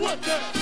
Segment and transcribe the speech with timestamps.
[0.00, 0.59] What the?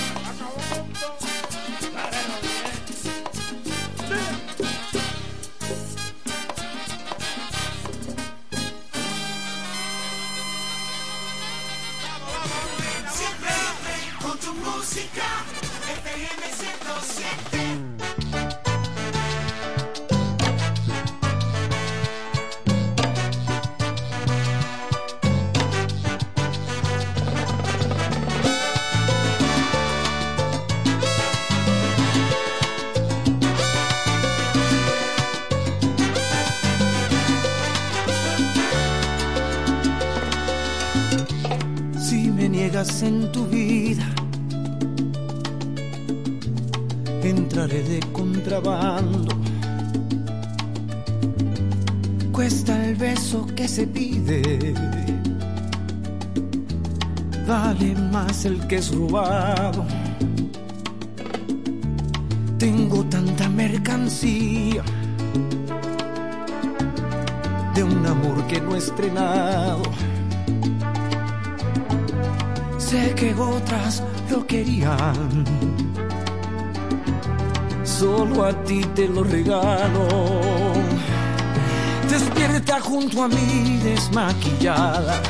[58.45, 59.85] el que es robado.
[62.57, 64.83] Tengo tanta mercancía
[67.73, 69.83] de un amor que no he estrenado.
[72.77, 75.45] Sé que otras lo querían.
[77.83, 80.07] Solo a ti te lo regalo.
[82.09, 85.21] Despierta junto a mí desmaquillada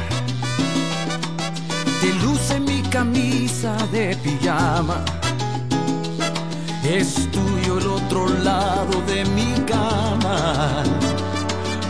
[3.00, 4.98] camisa de pijama.
[6.84, 7.30] Es
[7.78, 10.84] el otro lado de mi cama.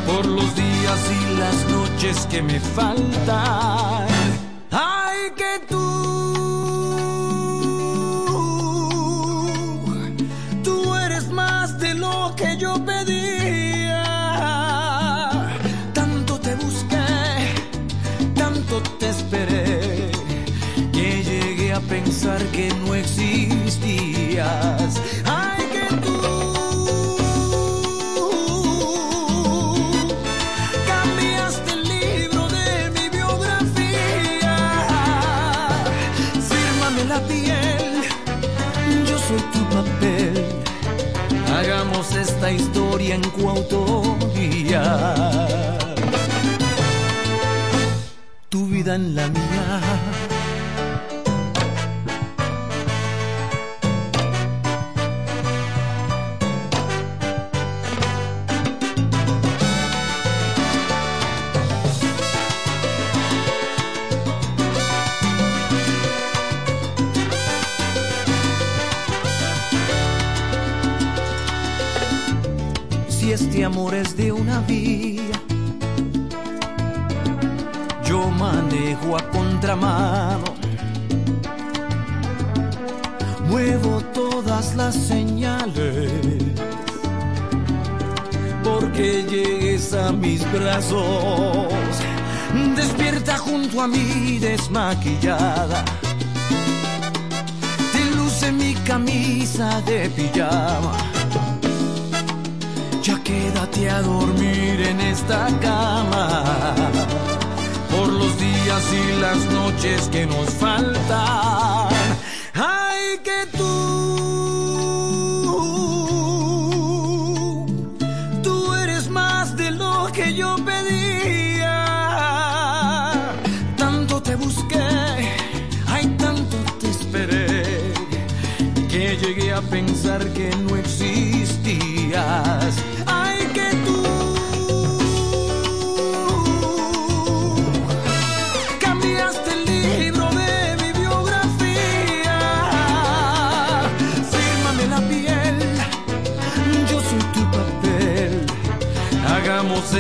[0.05, 3.98] Por los días y las noches que me faltan.
[48.99, 49.38] la mi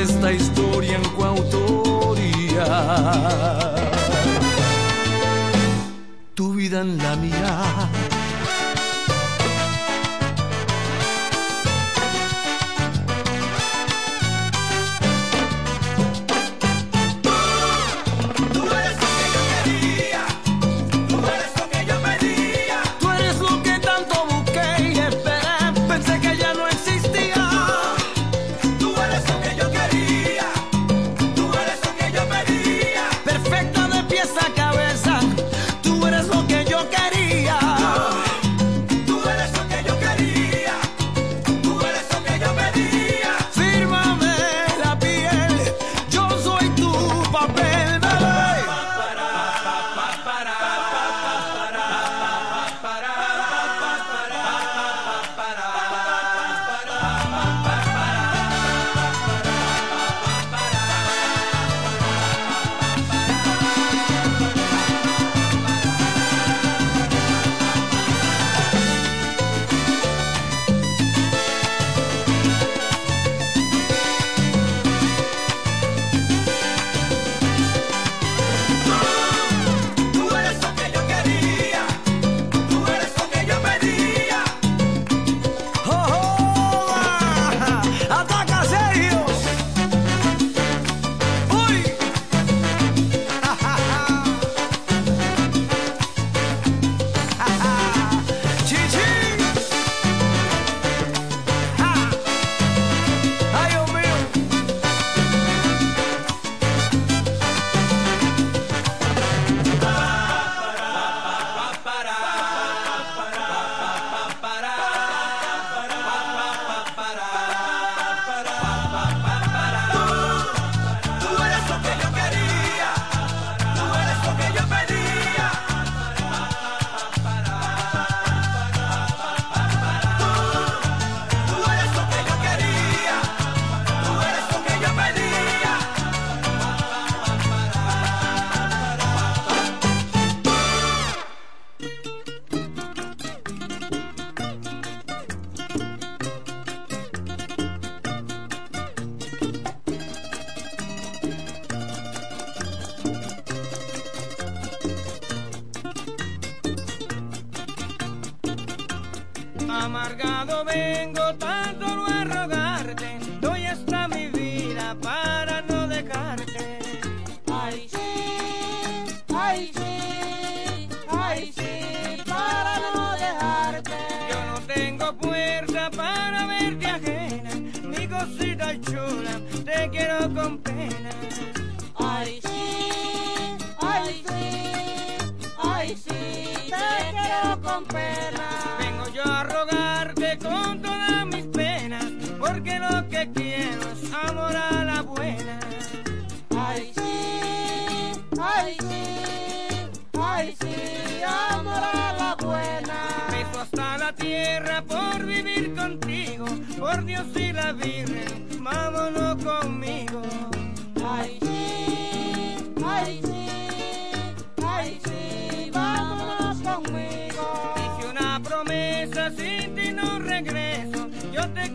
[0.01, 1.68] esta historia en coautor.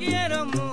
[0.04, 0.63] quiero mucho.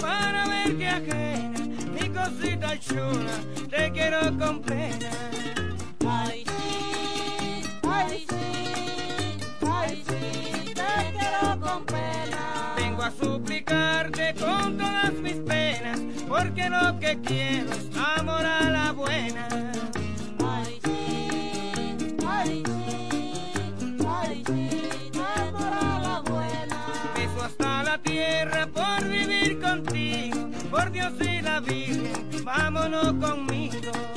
[0.00, 1.60] para ver que ajena,
[1.92, 3.36] mi cosita chula,
[3.70, 5.10] te quiero con pena.
[6.06, 12.74] Ay, sí, ay, sí, ay, sí, te quiero con pena.
[12.76, 18.92] Vengo a suplicarte con todas mis penas, porque lo que quiero es amor a la
[18.92, 19.47] buena.
[32.48, 34.07] vámonos conmigo.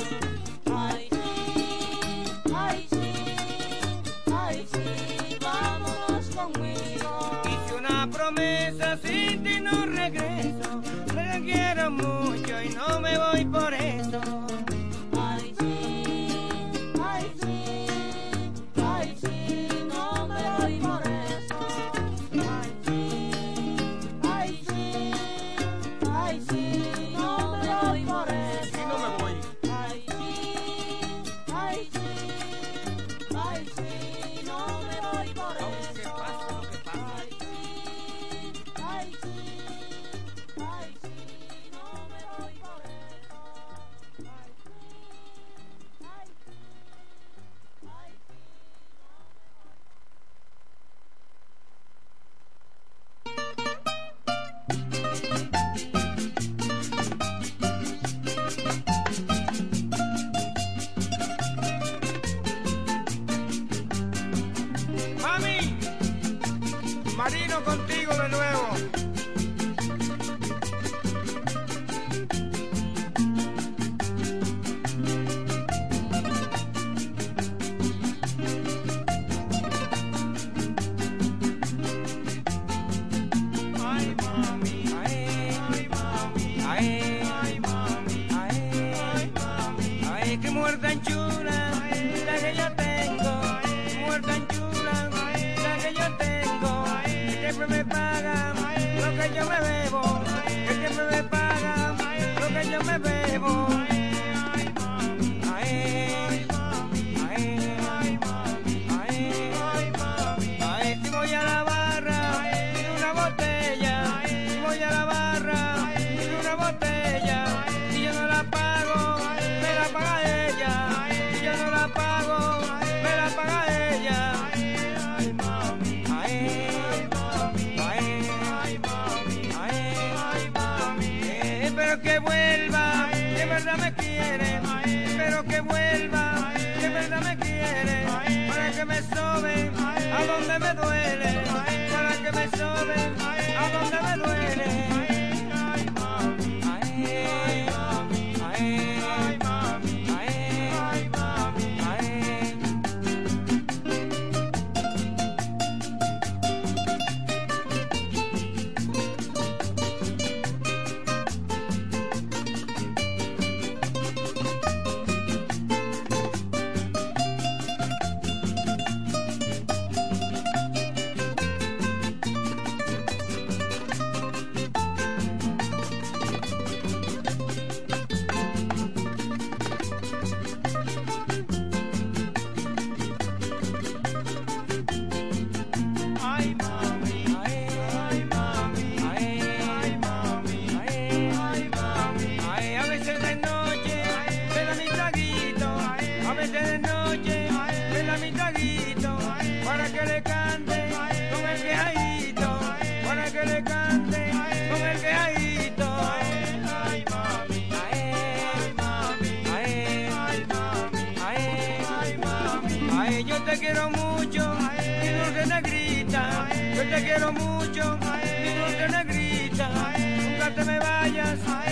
[217.11, 221.70] quiero mucho, mi dulce negrita, nunca te me vayas.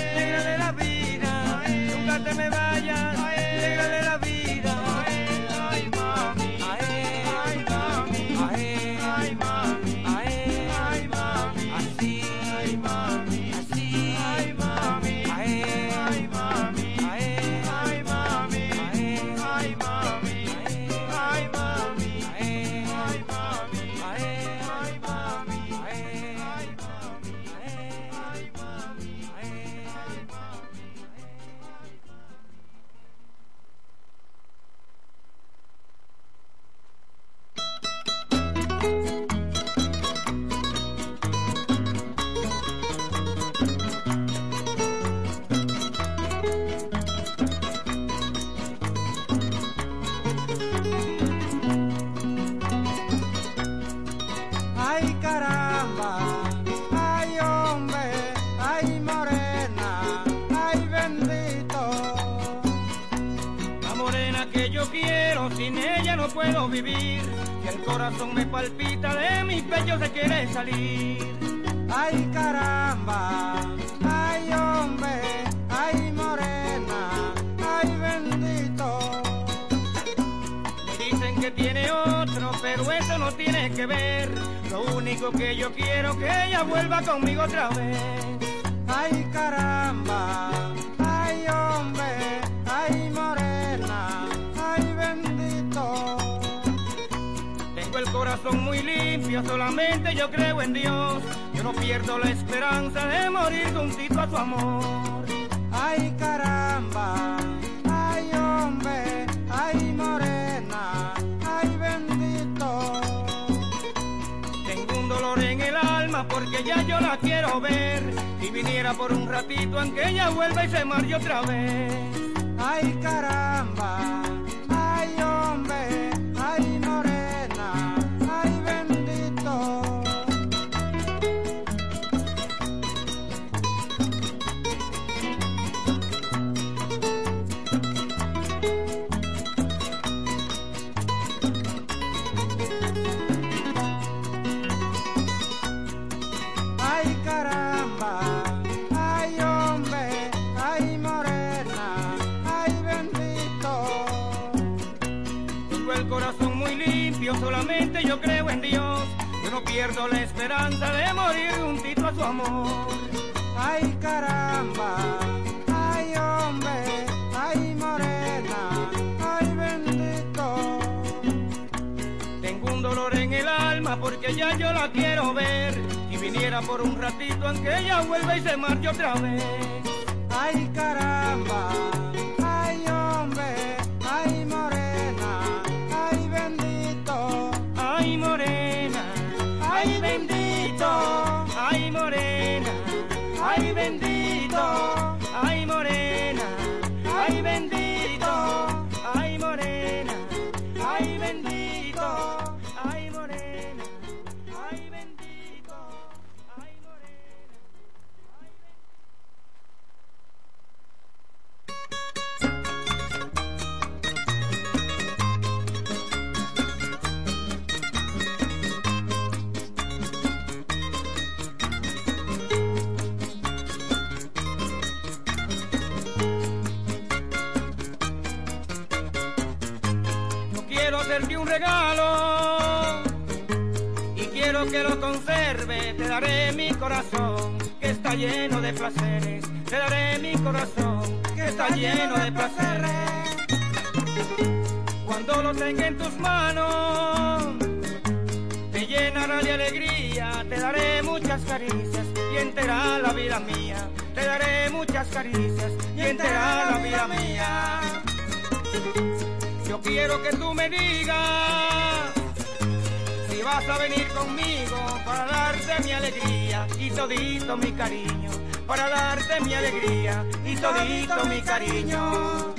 [266.99, 268.29] todito mi cariño,
[268.67, 272.53] para darte mi alegría y todito mi cariño.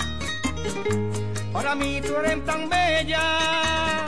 [1.53, 4.07] Para mí tú eres tan bella,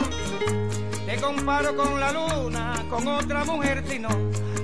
[1.04, 4.08] te comparo con la luna, con otra mujer si no,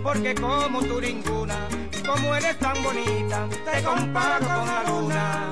[0.03, 5.48] porque como tú ninguna, y como eres tan bonita, te comparo con la luna.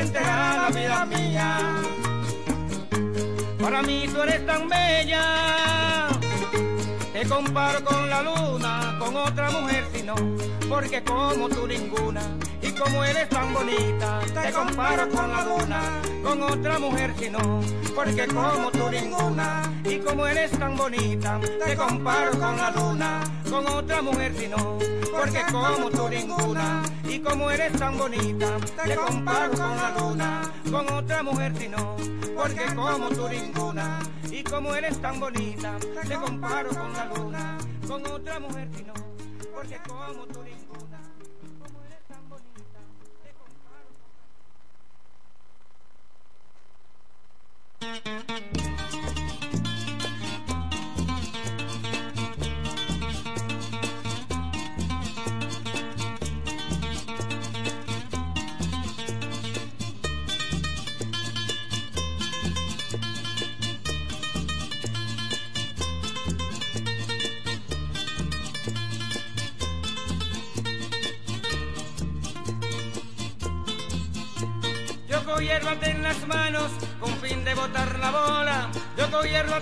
[0.00, 1.58] Enterá la vida mía.
[3.60, 6.08] Para mí tú eres tan bella,
[7.12, 10.14] te comparo con la luna, con otra mujer si no,
[10.68, 12.22] porque como tú ninguna,
[12.62, 15.80] y como eres tan bonita, te comparo con la luna,
[16.22, 17.60] con otra mujer si no,
[17.94, 23.66] porque como tú ninguna, y como eres tan bonita, te comparo con la luna, con
[23.66, 24.78] otra mujer si no,
[25.12, 30.88] porque como tú ninguna, y como eres tan bonita, te comparo con la luna, con
[30.92, 31.96] otra mujer si no,
[32.36, 33.98] porque como tú ninguna,
[34.30, 38.94] y como eres tan bonita, te comparo con la luna, con otra mujer si no,
[39.52, 41.00] porque como tú ninguna,
[41.58, 42.78] como eres tan bonita,
[43.24, 44.10] te comparo con
[48.54, 48.79] Yo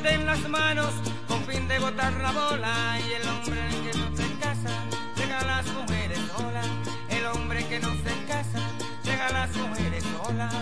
[0.04, 0.92] En las manos
[1.26, 2.98] con fin de botar la bola.
[3.00, 4.70] Y el hombre que no se casa
[5.16, 6.66] llega a las mujeres solas.
[7.08, 8.60] El hombre que no se casa
[9.04, 10.54] llega a las mujeres solas.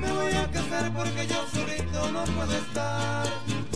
[0.00, 3.26] Me voy a casar porque yo solito no puedo estar.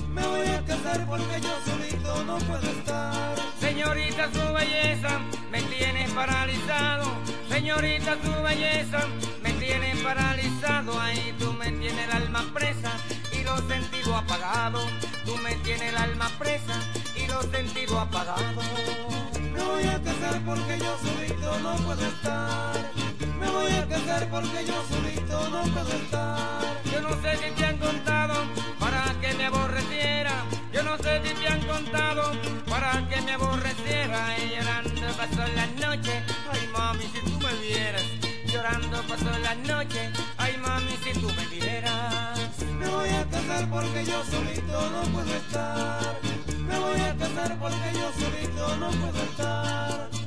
[0.08, 3.36] Me voy a casar porque yo solito no puedo estar.
[3.60, 7.12] Señorita, su belleza me tiene paralizado.
[7.48, 9.06] Señorita, su belleza
[9.42, 11.00] me tiene paralizado.
[11.00, 12.92] Ahí tú me tienes el alma presa
[13.50, 14.84] los sentidos apagados.
[15.24, 16.74] Tú me tienes el alma presa
[17.16, 18.64] y los sentidos apagados.
[19.52, 22.76] Me voy a casar porque yo solito no puedo estar.
[23.40, 26.60] Me voy a casar porque yo solito no puedo estar.
[26.92, 28.34] Yo no sé si te han contado
[28.78, 30.34] para que me aborreciera.
[30.72, 32.32] Yo no sé si te han contado
[32.68, 34.38] para que me aborreciera.
[34.38, 36.22] Y llorando pasó la noche.
[36.52, 38.04] Ay, mami, si tú me vieras.
[38.46, 40.10] Llorando pasó la noche.
[40.38, 42.09] Ay, mami, si tú me vieras.
[43.00, 46.18] Me voy a casar porque yo solito no puedo estar.
[46.58, 50.19] Me voy a casar porque yo solito no puedo estar.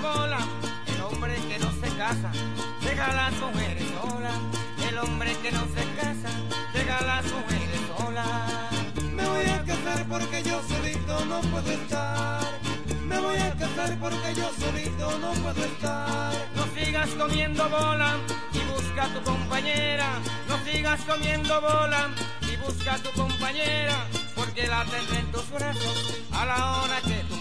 [0.00, 0.38] Bola.
[0.86, 2.30] El hombre que no se casa
[2.82, 4.38] deja a las mujeres solas.
[4.88, 6.30] El hombre que no se casa
[6.74, 8.72] deja a las mujeres solas.
[9.12, 12.40] Me voy a casar porque yo solito no puedo estar.
[13.04, 16.32] Me voy a casar porque yo solito no puedo estar.
[16.56, 18.16] No sigas comiendo bola
[18.52, 20.18] y busca a tu compañera.
[20.48, 22.10] No sigas comiendo bola
[22.42, 23.96] y busca a tu compañera.
[24.34, 27.39] Porque la tendré en tus brazos a la hora que tú.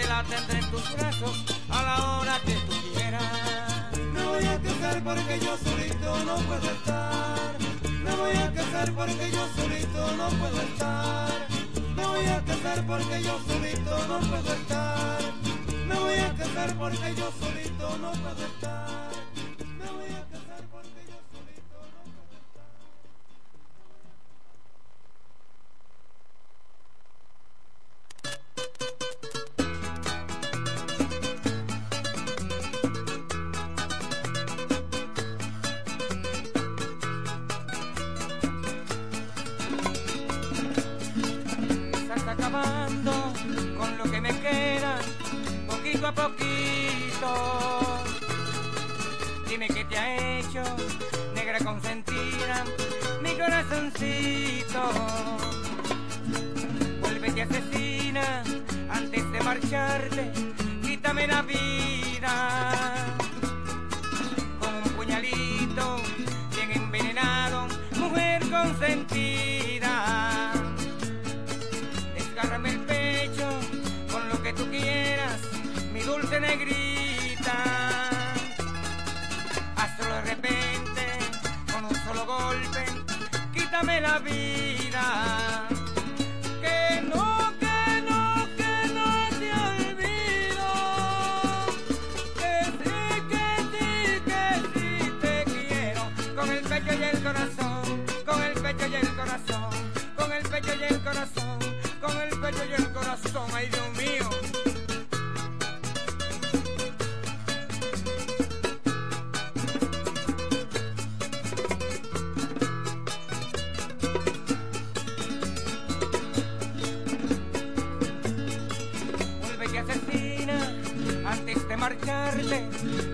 [0.00, 3.22] Porque la tendré en tus brazos a la hora que tú quieras.
[4.14, 7.58] Me voy a casar porque yo solito no puedo estar.
[8.02, 11.46] Me voy a casar porque yo solito no puedo estar.
[11.94, 15.20] Me voy a casar porque yo solito no puedo estar.
[15.86, 19.09] Me voy a casar porque yo solito no puedo estar.
[60.82, 62.89] quítame la vida.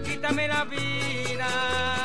[0.04, 1.95] quítame la vida.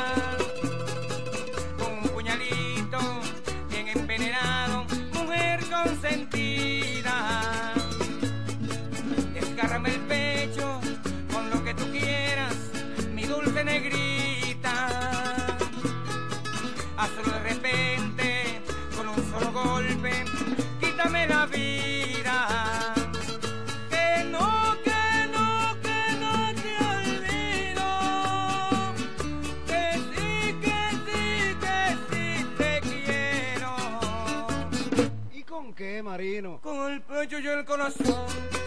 [37.82, 38.61] Corazón,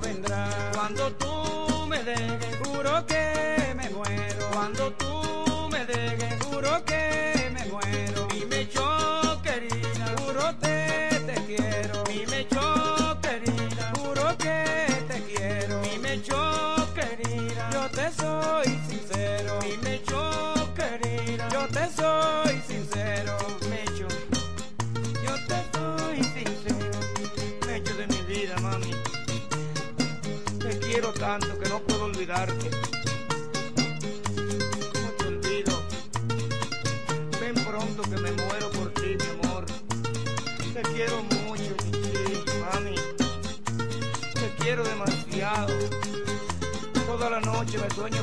[0.00, 0.48] vendrá.
[0.74, 4.50] Cuando tú me dejes, juro que me muero.
[4.52, 7.07] Cuando tú me dejes, juro que
[32.28, 32.70] olvidarte.
[34.92, 35.82] ¿Cómo te olvido?
[37.40, 39.64] Ven pronto que me muero por ti, mi amor.
[40.74, 42.96] Te quiero mucho, mi mami.
[44.34, 45.74] Te quiero demasiado.
[47.06, 48.22] Toda la noche me sueño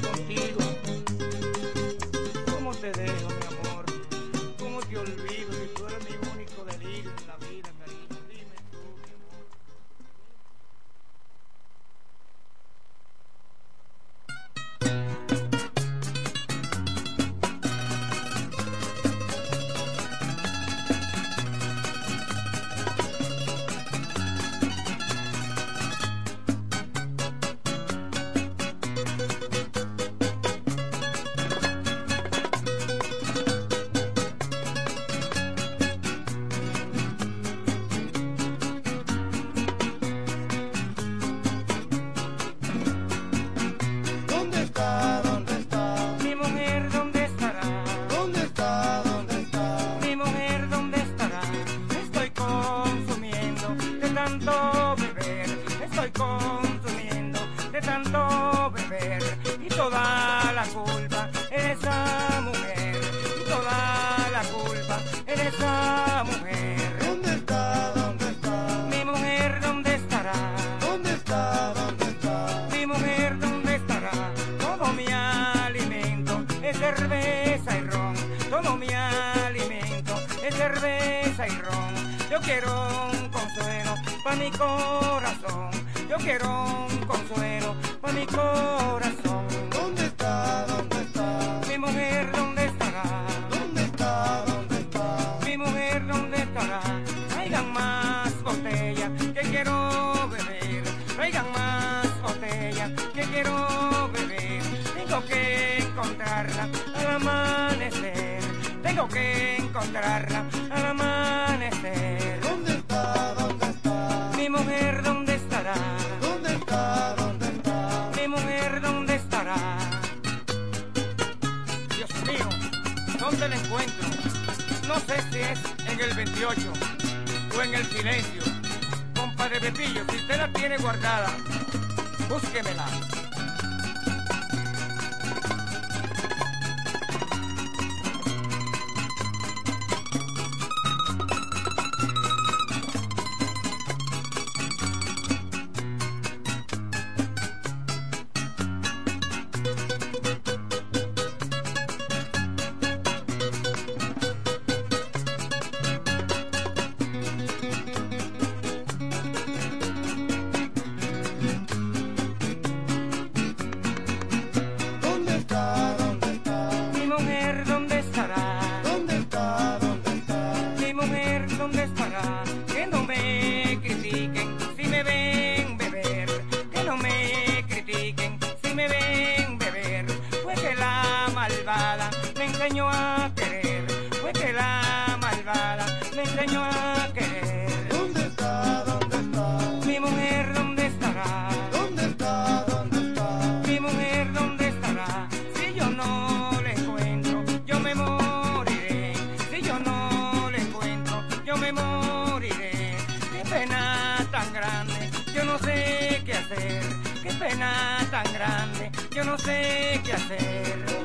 [187.90, 188.84] ¿Dónde está?
[188.86, 189.58] ¿Dónde está?
[189.86, 191.50] Mi mujer, ¿dónde estará?
[191.72, 192.64] ¿Dónde está?
[192.66, 193.62] ¿Dónde está?
[193.68, 195.28] Mi mujer, ¿dónde estará?
[195.56, 199.14] Si yo no le encuentro, yo me moriré.
[199.52, 202.96] Si yo no le encuentro, yo me moriré.
[203.34, 206.84] Qué pena tan grande, yo no sé qué hacer.
[207.22, 211.05] Qué pena tan grande, yo no sé qué hacer.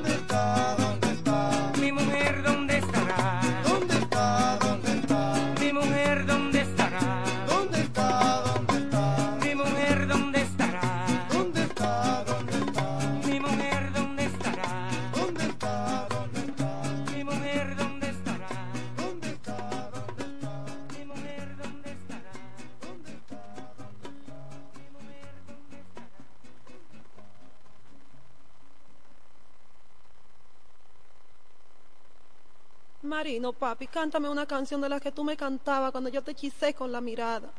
[33.40, 36.74] no papi, cántame una canción de las que tú me cantabas cuando yo te hechicé
[36.74, 37.50] con la mirada.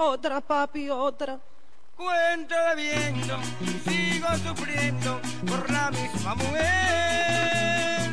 [0.00, 1.40] Otra, papi, otra.
[1.96, 3.36] Cuento bebiendo,
[3.84, 8.10] sigo sufriendo por la misma mujer.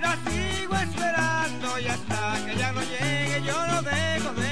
[0.00, 4.49] La sigo esperando y hasta que ya no llegue yo no dejo de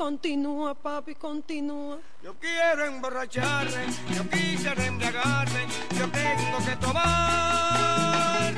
[0.00, 1.98] Continúa, papi, continúa.
[2.22, 3.84] Yo quiero emborracharme,
[4.16, 8.54] yo quisiera embriagarme, yo tengo que tomar.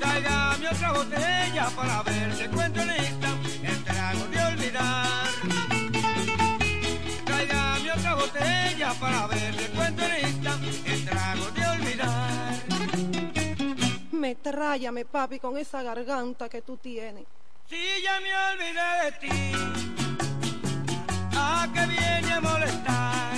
[0.00, 3.28] Tráigame otra botella para ver si encuentro lista
[3.62, 5.28] el trago de olvidar.
[7.24, 12.54] Tráigame otra botella para ver si encuentro lista el trago de olvidar.
[14.10, 17.24] Me tráyame, papi, con esa garganta que tú tienes.
[17.70, 19.38] Si ya me olvidé de ti,
[21.36, 23.36] ¿a qué viene a molestar?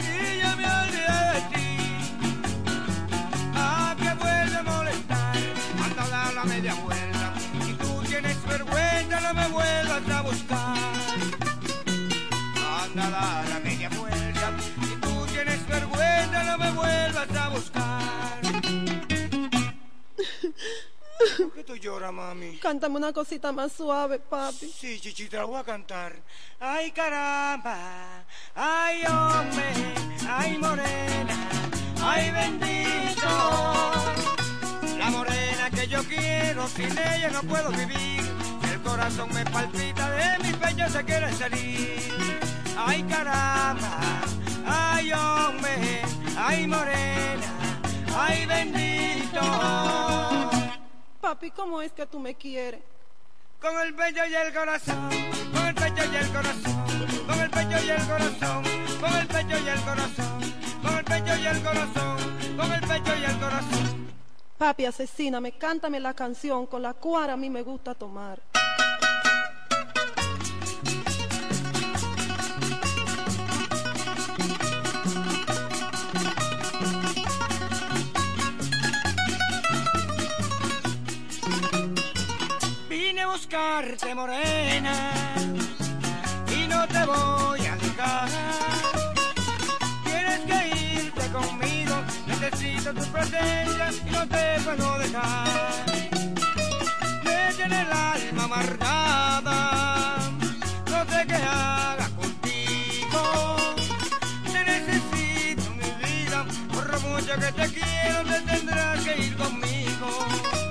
[0.00, 1.68] Si ya me olvidé de ti,
[3.54, 5.36] ¿a qué vuelve a molestar?
[5.84, 7.34] Anda a dar la media vuelta,
[7.66, 10.78] si tú tienes vergüenza no me vuelvas a buscar.
[12.82, 18.40] Anda a dar la media vuelta, si tú tienes vergüenza no me vuelvas a buscar.
[21.38, 22.56] ¿Por qué tú lloras, mami?
[22.58, 24.70] Cántame una cosita más suave, papi.
[24.70, 26.14] Sí, chichita, la voy a cantar.
[26.58, 29.72] Ay, caramba, ay, hombre,
[30.28, 31.48] ay, morena,
[32.02, 33.28] ay, bendito.
[34.98, 38.20] La morena que yo quiero, sin ella no puedo vivir.
[38.72, 42.38] El corazón me palpita, de mi pecho se quiere salir.
[42.78, 44.00] Ay, caramba,
[44.66, 46.02] ay, hombre,
[46.38, 47.46] ay, morena,
[48.16, 49.40] ay, bendito.
[51.20, 52.80] Papi, ¿cómo es que tú me quieres?
[53.60, 55.10] Con el pecho y el corazón,
[55.52, 56.84] con el pecho y el corazón,
[57.26, 58.62] con el pecho y el corazón,
[59.00, 60.40] con el pecho y el corazón,
[60.82, 64.12] con el pecho y el corazón, con el pecho y el corazón.
[64.56, 68.40] Papi, asesíname, cántame la canción con la cual a mí me gusta tomar.
[83.10, 85.10] Vine a buscarte morena
[86.48, 88.28] y no te voy a dejar.
[90.04, 91.96] Tienes que irte conmigo,
[92.28, 95.48] necesito tu presencia y no te puedo dejar.
[97.24, 100.18] Me tiene el alma amargada,
[100.88, 103.56] no sé qué haga contigo.
[104.52, 110.69] Te necesito mi vida, por lo mucho que te quiero, te tendrás que ir conmigo.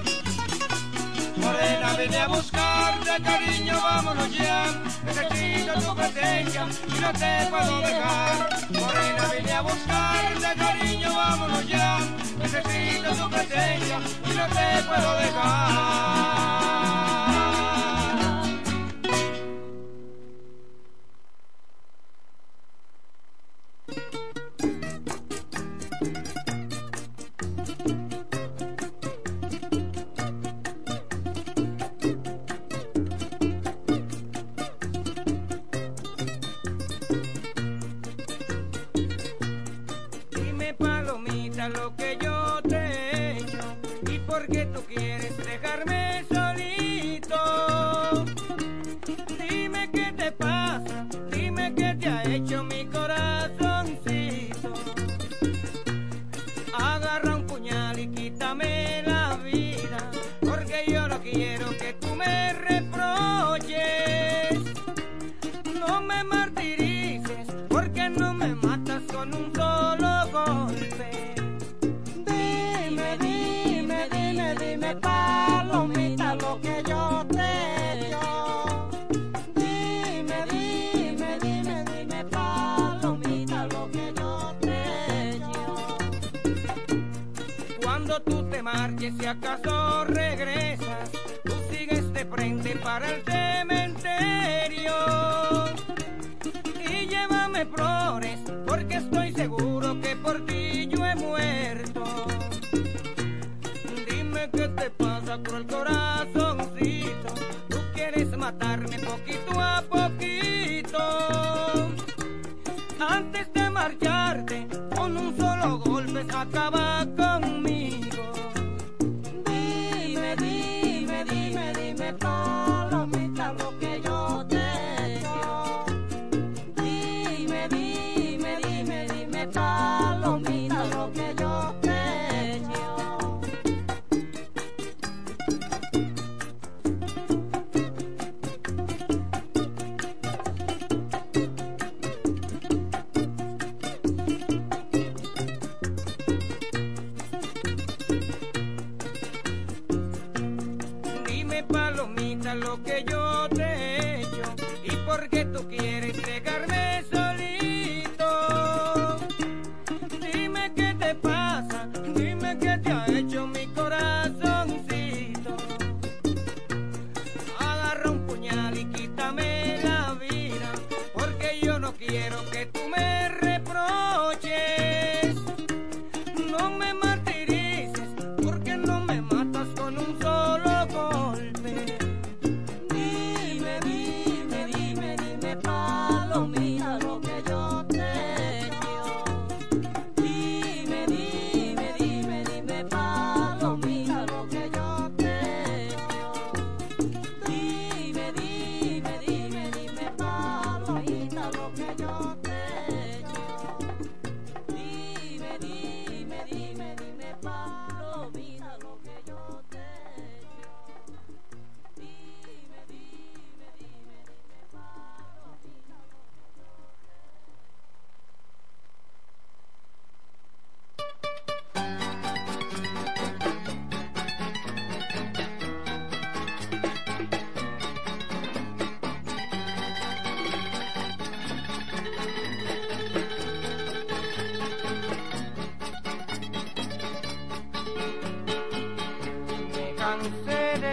[1.89, 4.65] Morena, vine a buscarte, cariño, vámonos ya.
[5.05, 8.49] Necesito tu presencia y no te puedo dejar.
[8.69, 11.99] Morena, vine a buscarte, cariño, vámonos ya.
[12.37, 16.38] Necesito tu presencia y no te puedo dejar.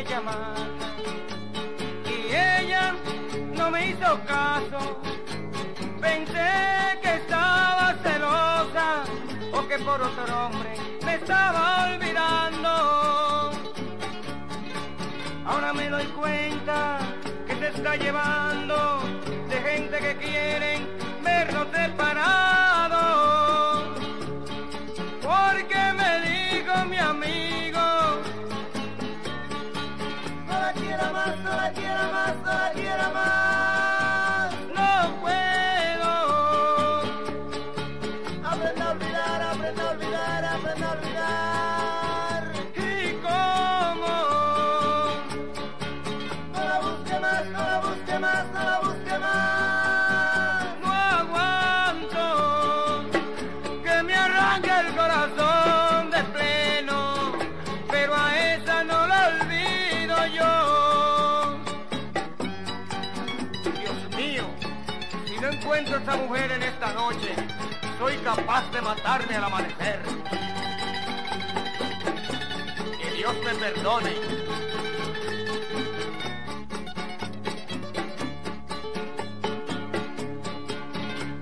[0.09, 0.57] llamar.
[2.05, 2.95] Y ella
[3.55, 5.01] no me hizo caso,
[6.01, 9.05] pensé que estaba celosa
[9.53, 13.53] o que por otro hombre me estaba olvidando.
[15.45, 16.99] Ahora me doy cuenta
[17.47, 19.01] que se está llevando
[19.49, 20.96] de gente que quieren
[67.07, 67.35] noche,
[67.99, 70.01] soy capaz de matarme al amanecer.
[73.01, 74.13] Que Dios me perdone.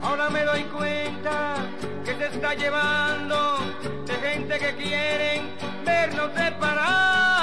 [0.02, 1.54] Ahora me doy cuenta
[2.04, 3.58] que se está llevando
[4.06, 7.33] de gente que quieren vernos separados.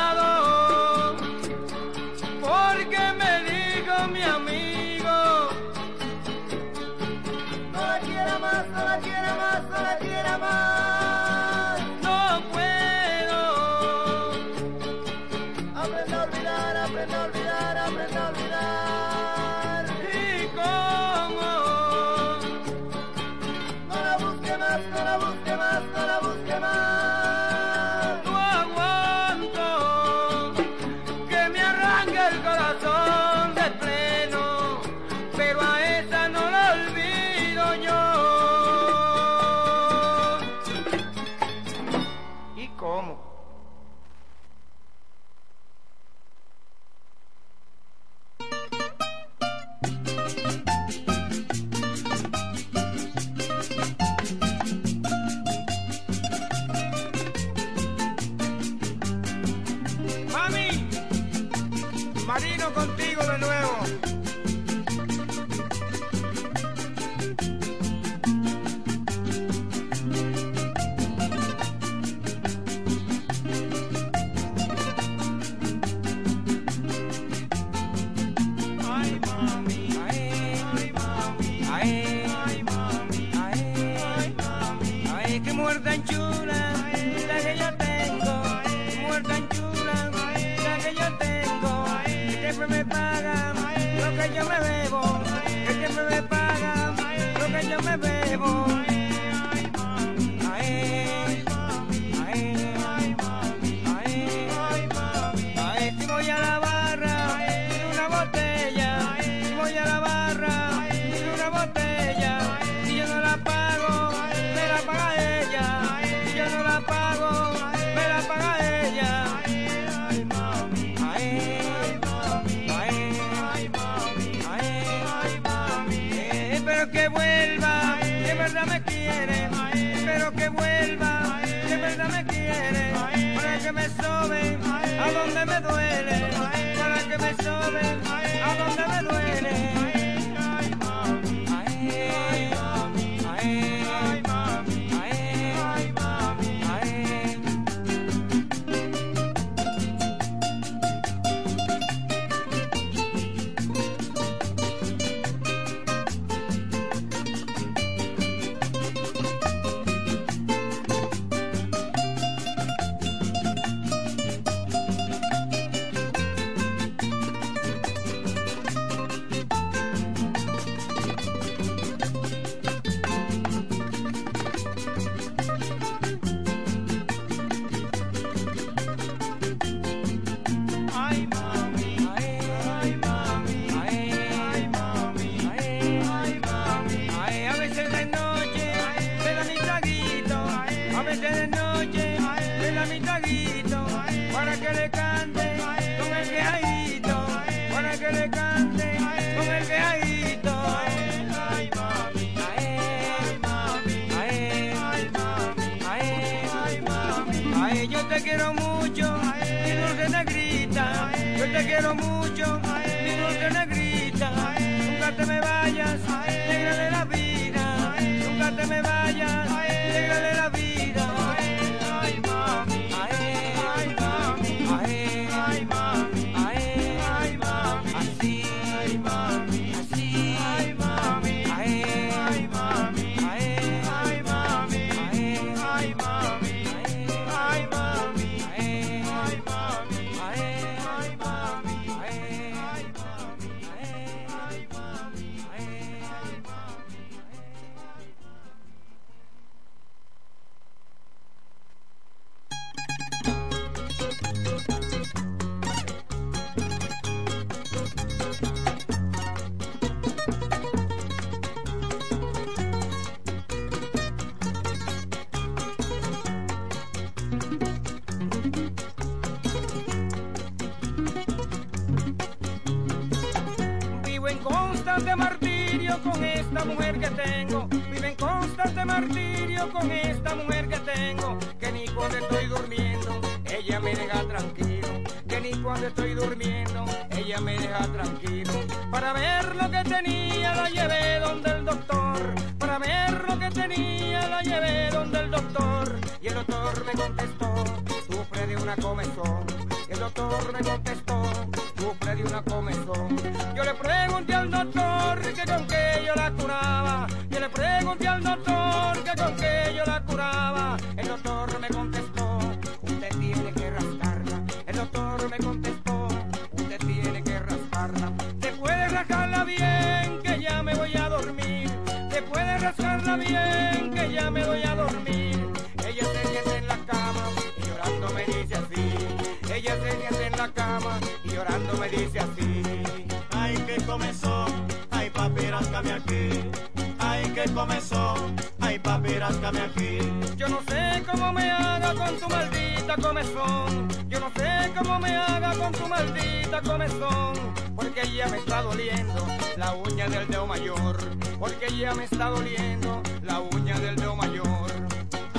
[347.76, 349.26] porque ya me está doliendo
[349.58, 350.98] la uña del dedo mayor,
[351.40, 354.72] porque ya me está doliendo la uña del dedo mayor.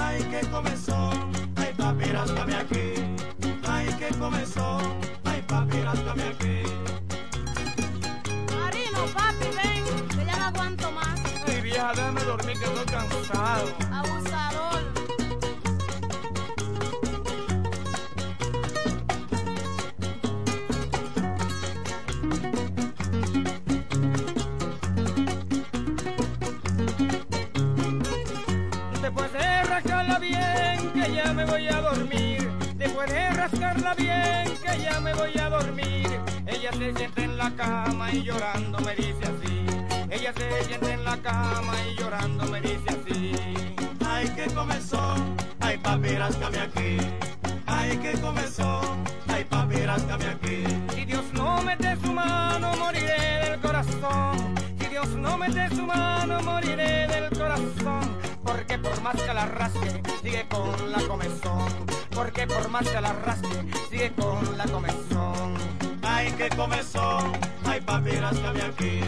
[0.00, 1.10] Ay, que comenzó,
[1.56, 2.94] ay papi, rascame aquí,
[3.68, 4.78] ay, que comenzó,
[5.24, 6.62] ay papi, rascame aquí.
[8.54, 11.20] Marino, papi, ven, que ya no aguanto más.
[11.46, 13.68] Ay, vieja, déjame dormir que estoy cansado.
[13.92, 14.51] Abusado.
[31.44, 32.50] me voy a dormir.
[32.76, 36.08] Después de rascarla bien, que ya me voy a dormir.
[36.46, 39.66] Ella se siente en la cama y llorando me dice así.
[40.10, 43.32] Ella se siente en la cama y llorando me dice así.
[44.06, 45.14] Ay, que comenzó,
[45.60, 46.96] ay, papi, ráscame aquí.
[47.66, 48.80] Ay, que comenzó,
[49.28, 50.64] ay, papi, ráscame aquí.
[50.94, 54.54] Si Dios no mete su mano, moriré del corazón.
[54.78, 58.21] Si Dios no mete su mano, moriré del corazón
[58.52, 61.72] porque por más que la rasque, sigue con la comezón,
[62.14, 65.54] porque por más que la rasque, sigue con la comezón.
[66.02, 67.32] Ay, que comezón,
[67.64, 69.00] ay papi, rascame aquí,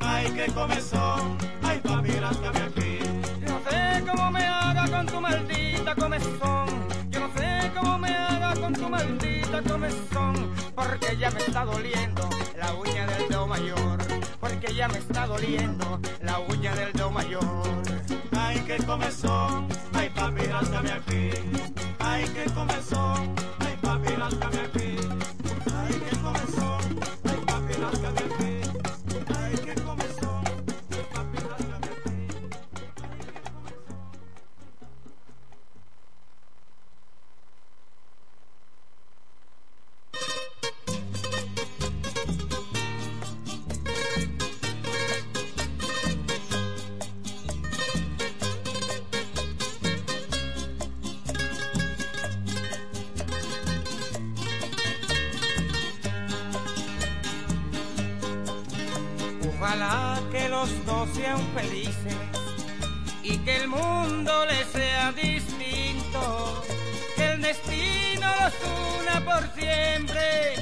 [0.00, 2.98] ay, que comezón, ay papi, rascame aquí.
[3.40, 6.66] Yo no sé cómo me haga con tu maldita comezón,
[7.10, 12.28] yo no sé cómo me haga con tu maldita comezón, porque ya me está doliendo
[12.58, 13.98] la uña del dedo mayor,
[14.40, 17.91] porque ya me está doliendo la uña del dedo mayor.
[18.52, 21.30] Ay, qué comezón, ay papi, ráscame aquí.
[21.98, 25.01] Ay, qué comezón, ay papi, ráscame aquí.
[61.22, 62.16] Sean felices
[63.22, 66.64] y que el mundo les sea distinto,
[67.14, 68.54] que el destino los
[68.98, 70.54] una por siempre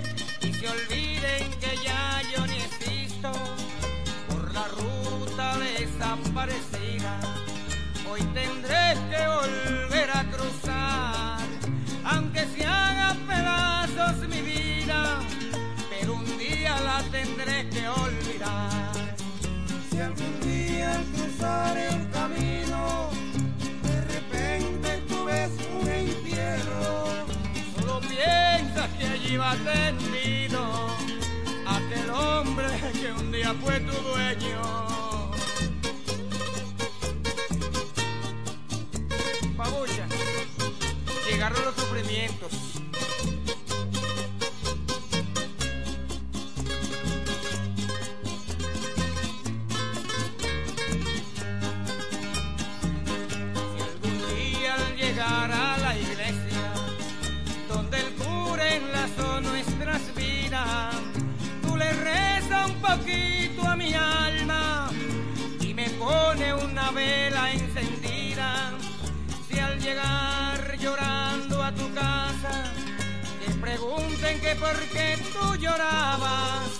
[0.42, 3.32] y se olviden que ya yo ni existo
[4.28, 7.20] por la ruta desaparecida.
[8.11, 11.38] Hoy tendré que volver a cruzar,
[12.04, 15.20] aunque se haga pedazos mi vida,
[15.88, 18.80] pero un día la tendré que olvidar.
[21.01, 23.11] Al cruzar el camino,
[23.82, 27.05] de repente tú ves un entierro,
[27.78, 30.88] Solo piensas que allí va tendido
[31.66, 34.61] aquel hombre que un día fue tu dueño.
[39.57, 40.07] Babucha,
[41.26, 42.79] llegaron los sufrimientos.
[62.80, 64.90] Poquito a mi alma
[65.60, 68.72] y me pone una vela encendida.
[69.48, 72.72] Si al llegar llorando a tu casa,
[73.44, 76.70] te pregunten que por qué tú llorabas,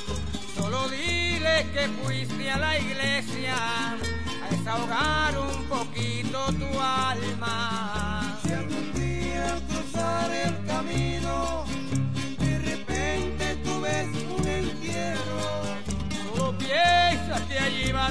[0.57, 3.57] solo dile que fuiste a la iglesia
[3.92, 8.20] a desahogar un poquito tu alma.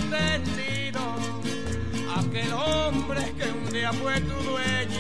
[0.08, 1.00] Que allí va tendido
[2.18, 4.99] aquel hombre que un día fue tu dueño.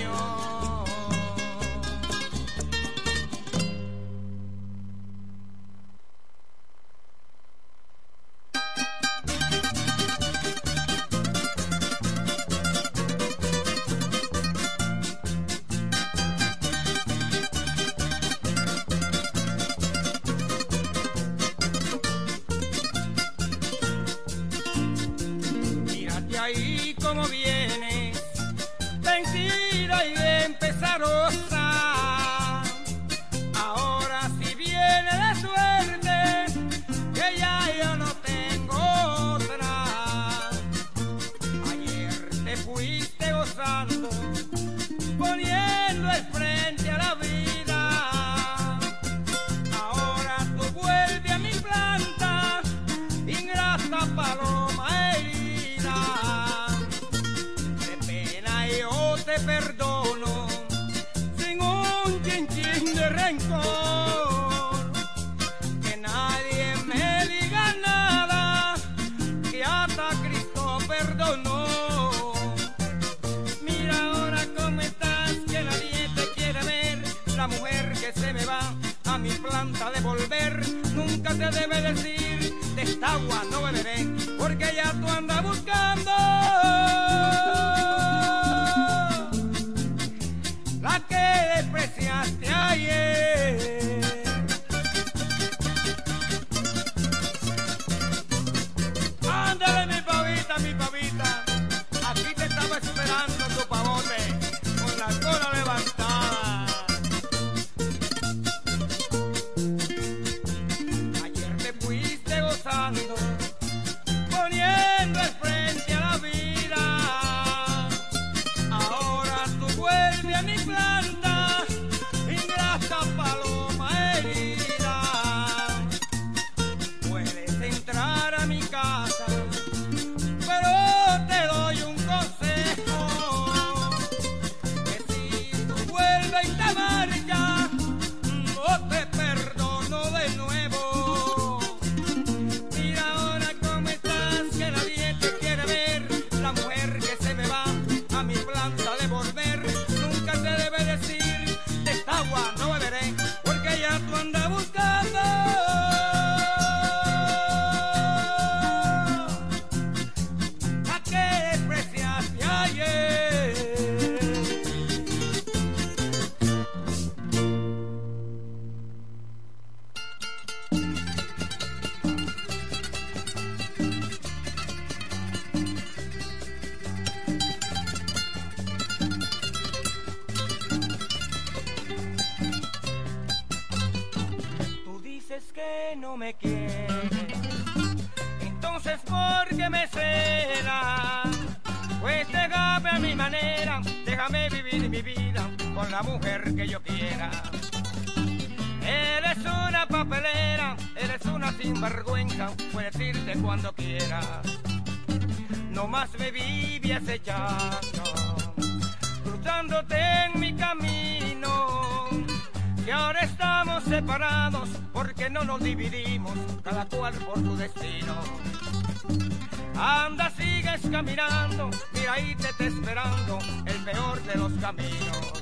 [221.15, 225.33] Caminando, mira ahí te está esperando el peor de los caminos.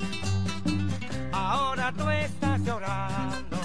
[1.31, 3.57] Ahora tú estás llorando,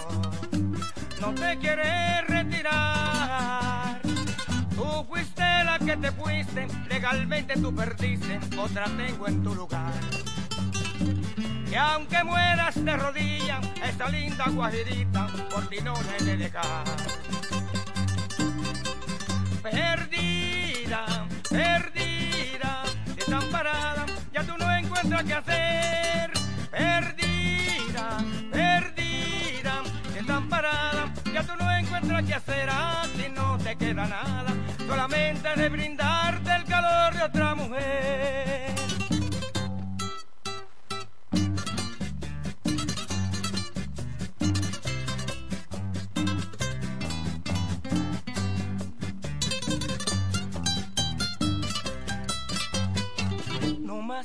[1.21, 4.01] no te quieres retirar.
[4.75, 9.93] Tú fuiste la que te fuiste, legalmente tú perdiste, otra tengo en tu lugar.
[11.71, 16.85] Y aunque mueras de rodillas, esa linda guajirita por ti no he de dejar.
[19.63, 20.32] Perdida,
[23.33, 26.33] desamparada, ya tú no encuentras qué hacer.
[26.71, 28.19] Perdida,
[28.51, 32.69] perdida, desamparada, ya tú no encuentras qué hacer.
[32.71, 34.53] A ti no te queda nada,
[34.87, 38.82] solamente de brindarte el calor de otra mujer.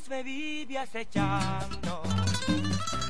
[0.09, 2.01] Me vive acechando,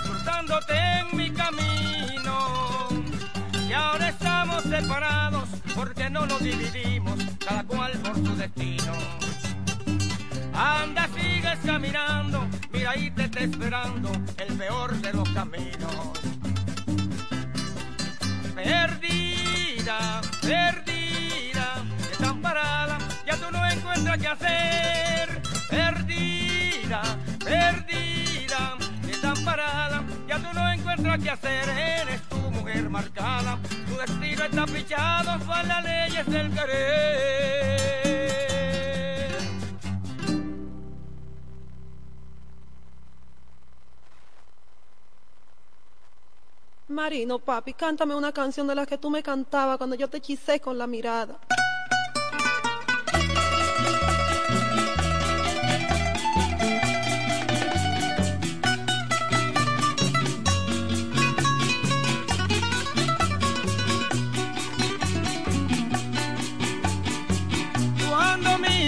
[0.03, 2.87] cruzándote en mi camino.
[3.67, 8.93] Y ahora estamos separados porque no nos dividimos, cada cual por su destino.
[10.53, 16.11] Anda, sigues caminando, mira ahí te está esperando el peor de los caminos.
[18.55, 25.06] Perdida, perdida, desamparada, ya tú no encuentras qué hacer.
[26.87, 31.67] Perdida, perdida, desamparada, ya tú no encuentras qué hacer.
[31.67, 33.59] Eres tu mujer marcada,
[33.89, 37.27] tu destino está pichado por las leyes del querer.
[46.87, 50.61] Marino, papi, cántame una canción de las que tú me cantabas cuando yo te hechicé
[50.61, 51.37] con la mirada.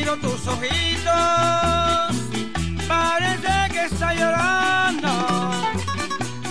[0.10, 1.14] Miro tus ojitos,
[2.88, 5.10] parece que está llorando.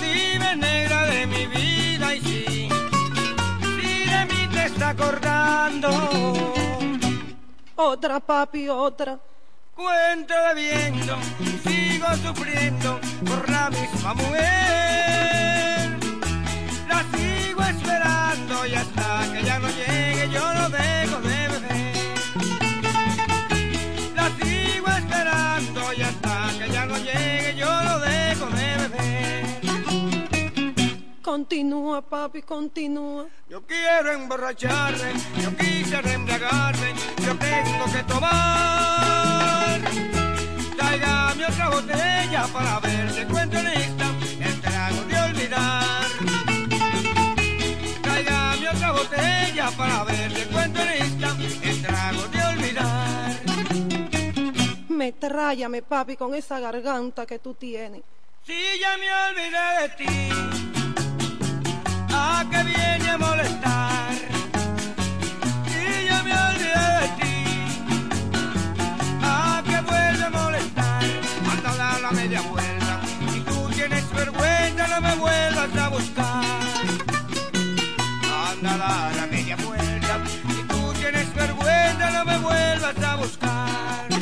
[0.00, 2.68] Dime negra de mi vida y sí,
[3.60, 5.90] si de mí te está acordando.
[7.76, 9.18] Otra, papi, otra.
[9.74, 15.96] Cuento bebiendo y sigo sufriendo por la misma mujer.
[16.88, 21.37] La sigo esperando y hasta que ya no llegue yo no dejo de
[26.98, 29.28] llegue yo no dejo de beber.
[31.22, 33.26] Continúa, papi, continúa.
[33.48, 36.94] Yo quiero emborracharme, yo quisiera embriagarme,
[37.24, 39.80] yo tengo que tomar.
[40.76, 44.06] Tráigame otra botella para ver si encuentro lista
[44.40, 46.06] el trago de olvidar.
[48.02, 52.37] Tráigame otra botella para ver si encuentro lista el trago de olvidar.
[54.98, 58.02] Me tráyame, papi, con esa garganta que tú tienes.
[58.42, 60.28] Si ya me olvidé de ti,
[62.12, 64.12] ¿a qué viene a molestar?
[65.68, 67.36] Si ya me olvidé de ti,
[69.22, 71.04] ¿a qué vuelve a molestar?
[71.52, 73.00] Anda a dar la media vuelta,
[73.32, 76.44] si tú tienes vergüenza no me vuelvas a buscar.
[78.50, 84.17] Anda a dar la media vuelta, si tú tienes vergüenza no me vuelvas a buscar.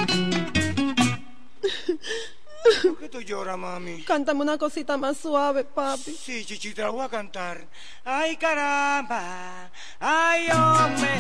[2.83, 4.03] ¿Por qué tú lloras, mami?
[4.03, 6.12] Cántame una cosita más suave, papi.
[6.12, 7.64] Sí, chichi, te la voy a cantar.
[8.05, 11.11] Ay, caramba, ay, hombre,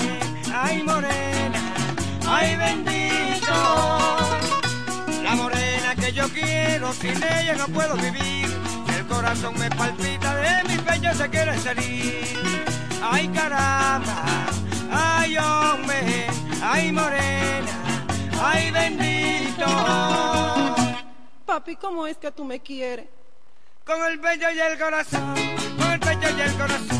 [0.52, 1.74] ay, morena,
[2.26, 3.52] ay, bendito.
[5.22, 8.48] La morena que yo quiero, sin ella no puedo vivir.
[8.96, 12.38] El corazón me palpita, de mi pecho se quiere salir.
[13.02, 14.46] Ay, caramba,
[14.90, 16.26] ay, hombre,
[16.62, 18.04] ay, morena,
[18.42, 20.15] ay, bendito.
[21.46, 23.06] Papi, ¿cómo es que tú me quieres?
[23.86, 25.34] con el pecho y el corazón,
[25.78, 26.98] con el pecho y el corazón,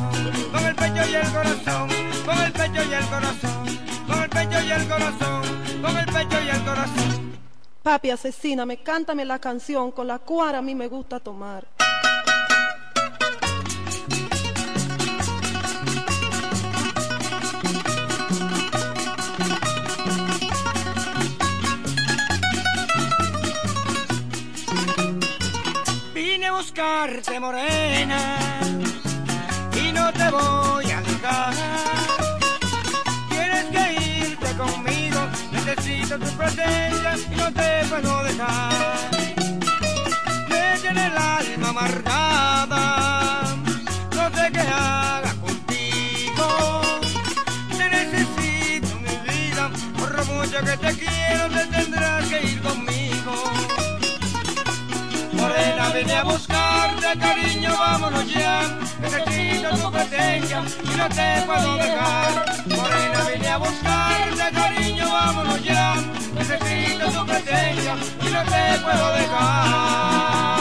[0.52, 1.88] con el pecho y el corazón,
[2.24, 3.66] con el pecho y el corazón,
[4.06, 5.42] con el pecho y el corazón,
[5.82, 7.38] con el pecho y el corazón.
[7.82, 11.66] Papi, asesíname, cántame la canción con la cual a mí me gusta tomar.
[26.76, 28.38] Buscarte morena
[29.72, 31.54] y no te voy a dejar.
[33.30, 35.20] Tienes que irte conmigo,
[35.52, 39.10] necesito tu presencia y no te puedo dejar.
[40.50, 43.42] Me tiene el alma amargada,
[44.14, 46.82] no sé qué haga contigo.
[47.70, 52.95] Te necesito mi vida, por lo mucho que te quiero, te tendrás que ir conmigo.
[55.96, 58.78] Vine a buscarte, cariño, vámonos ya.
[59.00, 62.32] Necesito tu presencia y no te puedo dejar.
[62.66, 65.94] Morena, vine a buscarte, cariño, vámonos ya.
[66.34, 70.55] Necesito tu presencia y no te puedo dejar.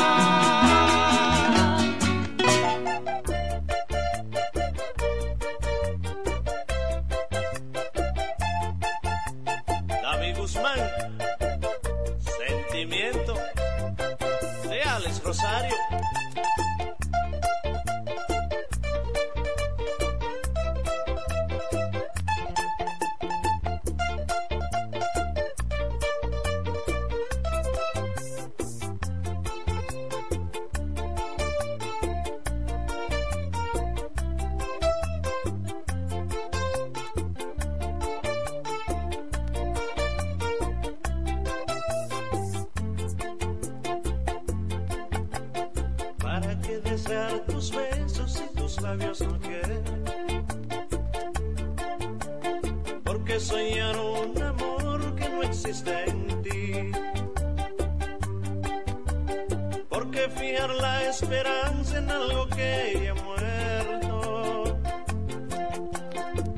[60.25, 64.79] La esperanza en algo que ya muerto.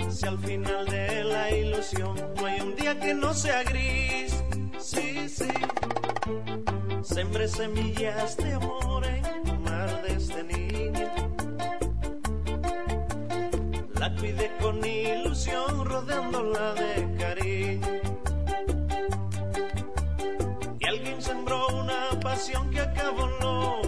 [0.10, 4.42] Si al final de la ilusión no hay un día que no sea gris,
[4.80, 5.52] sí, sí.
[7.04, 11.12] Sembré semillas de amor en el mar de este niño.
[14.00, 18.07] La cuidé con ilusión, rodeándola de cariño.
[22.72, 23.87] Que acabó en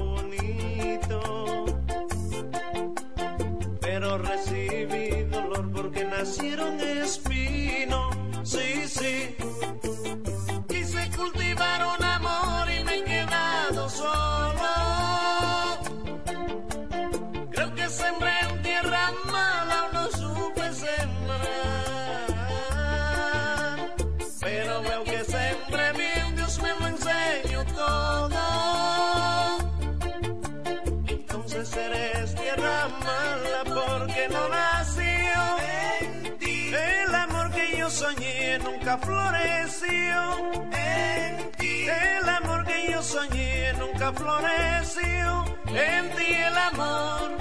[39.01, 41.87] floreció en ti.
[41.87, 46.33] El amor que yo soñé nunca floreció en ti.
[46.33, 47.31] El amor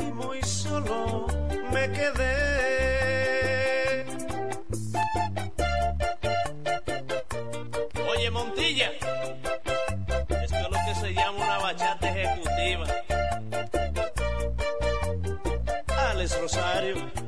[0.00, 1.26] y muy solo
[1.72, 2.36] me quedé.
[8.10, 8.90] Oye, Montilla,
[10.42, 12.86] esto es lo que se llama una bachata ejecutiva.
[16.10, 17.25] Alex Rosario.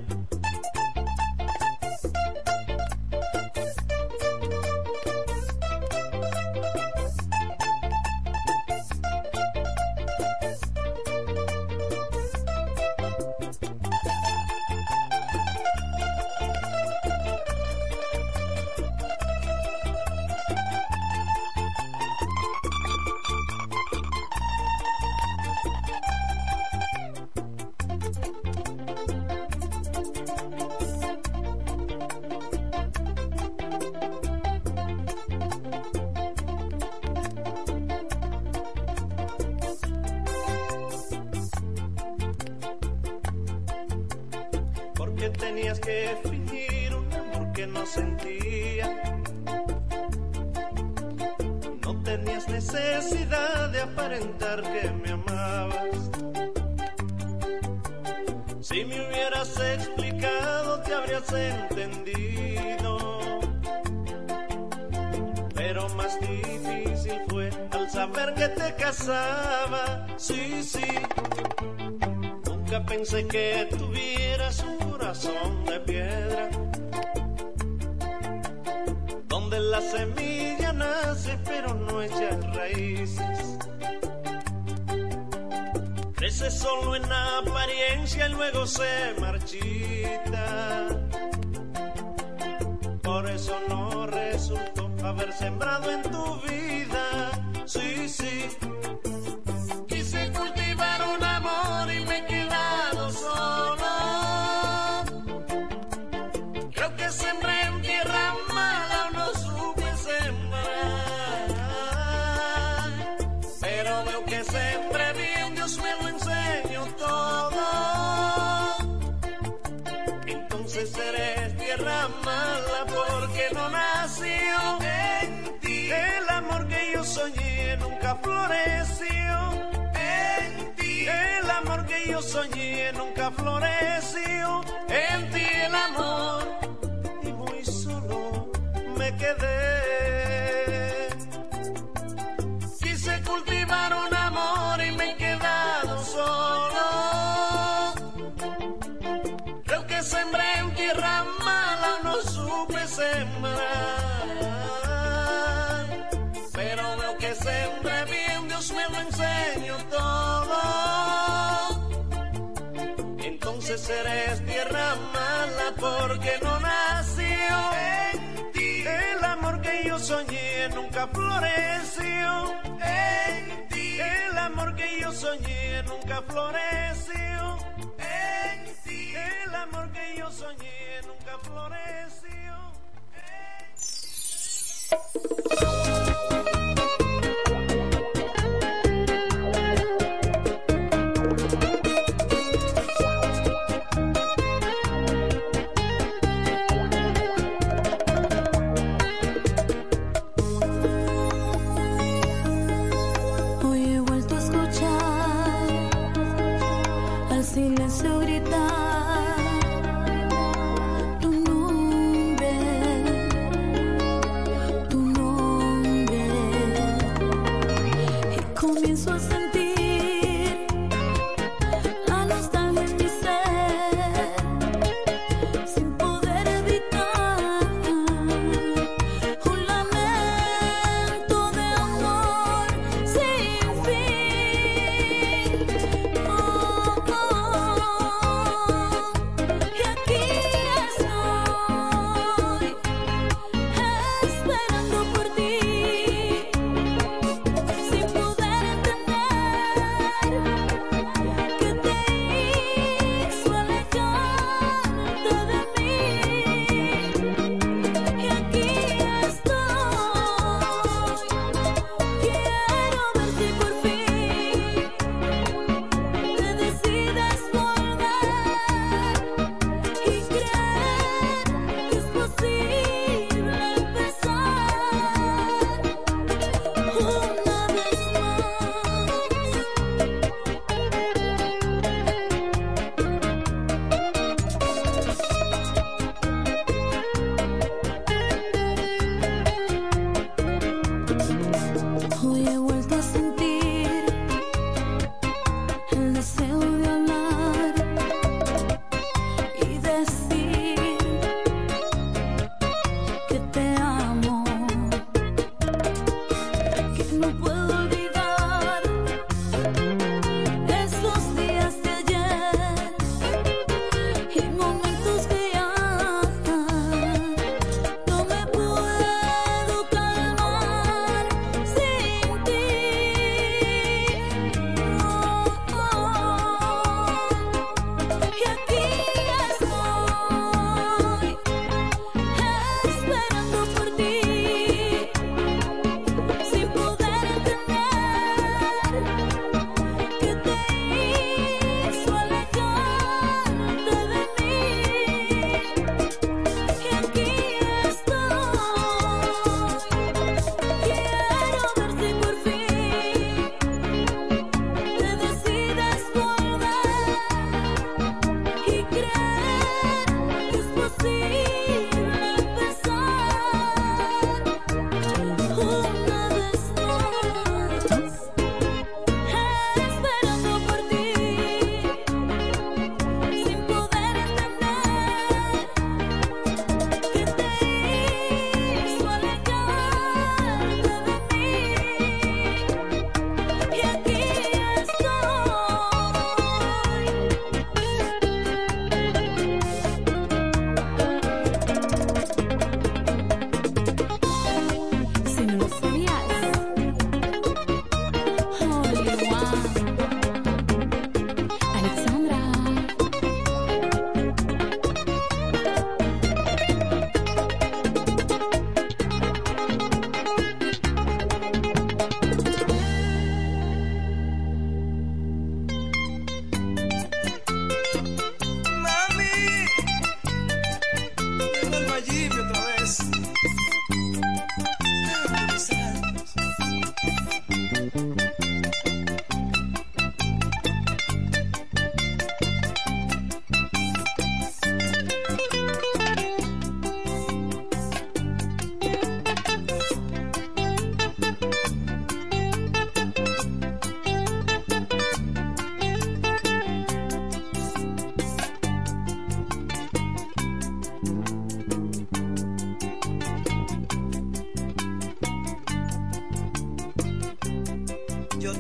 [219.09, 219.48] sus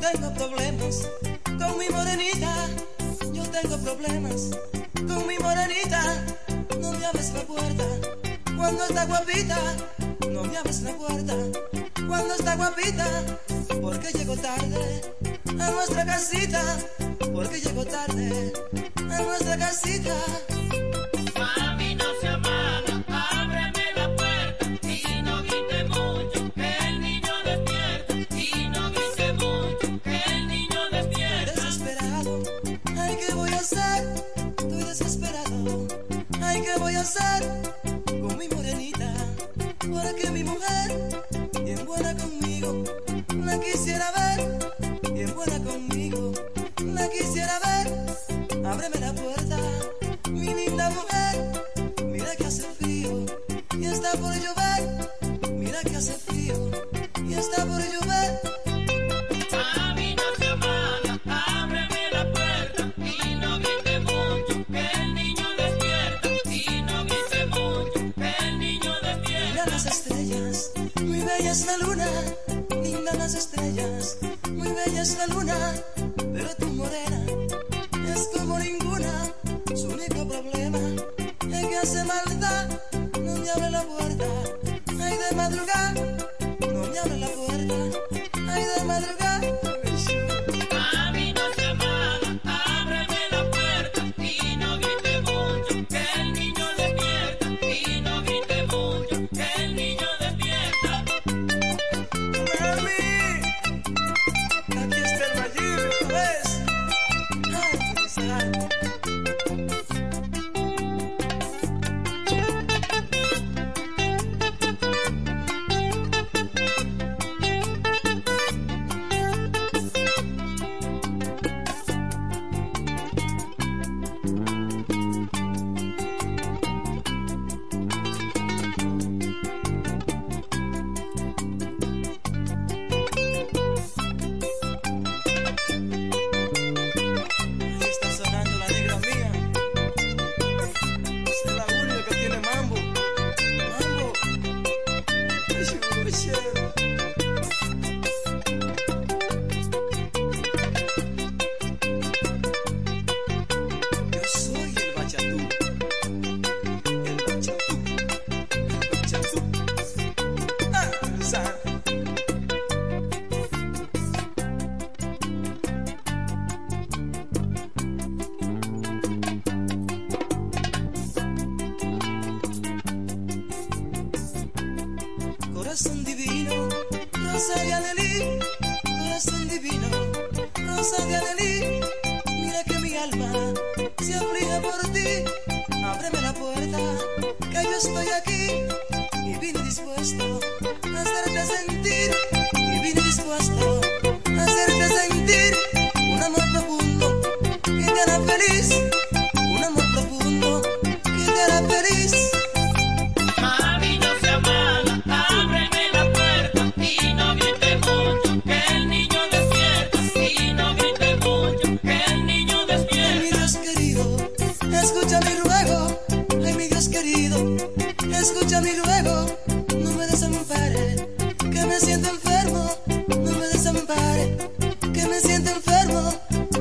[0.00, 1.08] tengo problemas
[1.44, 2.54] con mi morenita.
[3.32, 4.50] Yo tengo problemas
[4.94, 6.02] con mi morenita.
[6.80, 7.84] No me abres la puerta
[8.56, 9.58] cuando está guapita.
[10.30, 11.34] No me abres la puerta
[12.06, 13.08] cuando está guapita.
[13.80, 15.02] Porque llego tarde
[15.58, 16.62] a nuestra casita.
[17.32, 18.52] Porque llego tarde
[18.96, 20.14] a nuestra casita.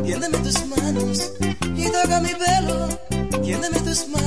[0.07, 1.33] Tiéndeme tus manos
[1.75, 2.87] y toca mi pelo.
[3.43, 4.26] Tiéndeme tus manos.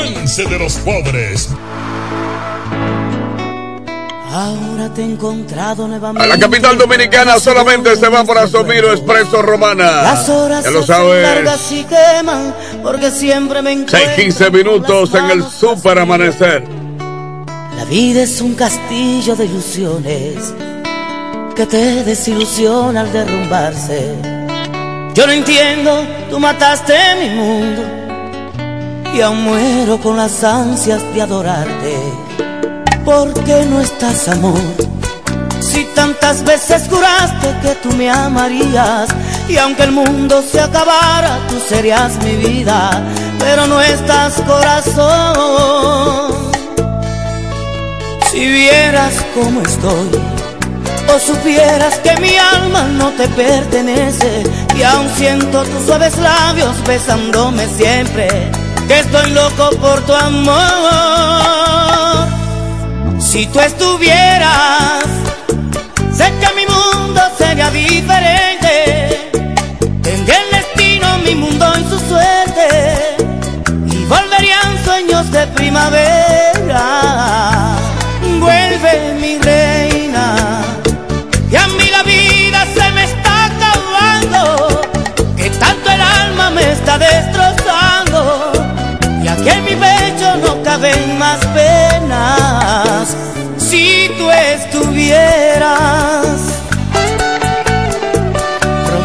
[0.03, 1.49] chance de los pobres.
[4.31, 6.23] Ahora te he encontrado nuevamente.
[6.23, 10.03] A la capital dominicana solamente se va por Asomiro Expreso Romana.
[10.03, 11.71] Las horas ya lo sabes.
[11.71, 16.63] Y queman porque siempre me 6, 15 minutos en el super amanecer.
[17.75, 20.53] La vida es un castillo de ilusiones
[21.53, 24.15] que te desilusiona al derrumbarse.
[25.13, 28.00] Yo no entiendo, tú mataste mi mundo
[29.13, 31.97] y aún muero con las ansias de adorarte.
[33.03, 34.59] ¿Por qué no estás, amor?
[35.59, 39.09] Si tantas veces juraste que tú me amarías
[39.47, 43.03] y aunque el mundo se acabara, tú serías mi vida,
[43.39, 46.31] pero no estás, corazón.
[48.31, 50.09] Si vieras cómo estoy,
[51.13, 54.43] o supieras que mi alma no te pertenece,
[54.77, 58.49] y aún siento tus suaves labios besándome siempre,
[58.91, 60.61] que estoy loco por tu amor.
[63.19, 65.05] Si tú estuvieras,
[66.17, 69.31] sé que mi mundo sería diferente,
[70.03, 72.67] tendría el destino, mi mundo en su suerte,
[73.93, 76.85] y volverían sueños de primavera.
[78.41, 78.91] Vuelve
[79.21, 79.60] mi reina,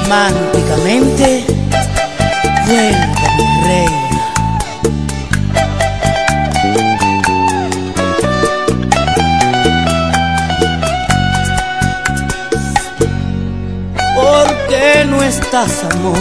[0.06, 1.44] románticamente,
[2.66, 3.06] vuelve
[3.36, 4.06] mi reina.
[14.14, 16.18] ¿Por qué no estás, amor?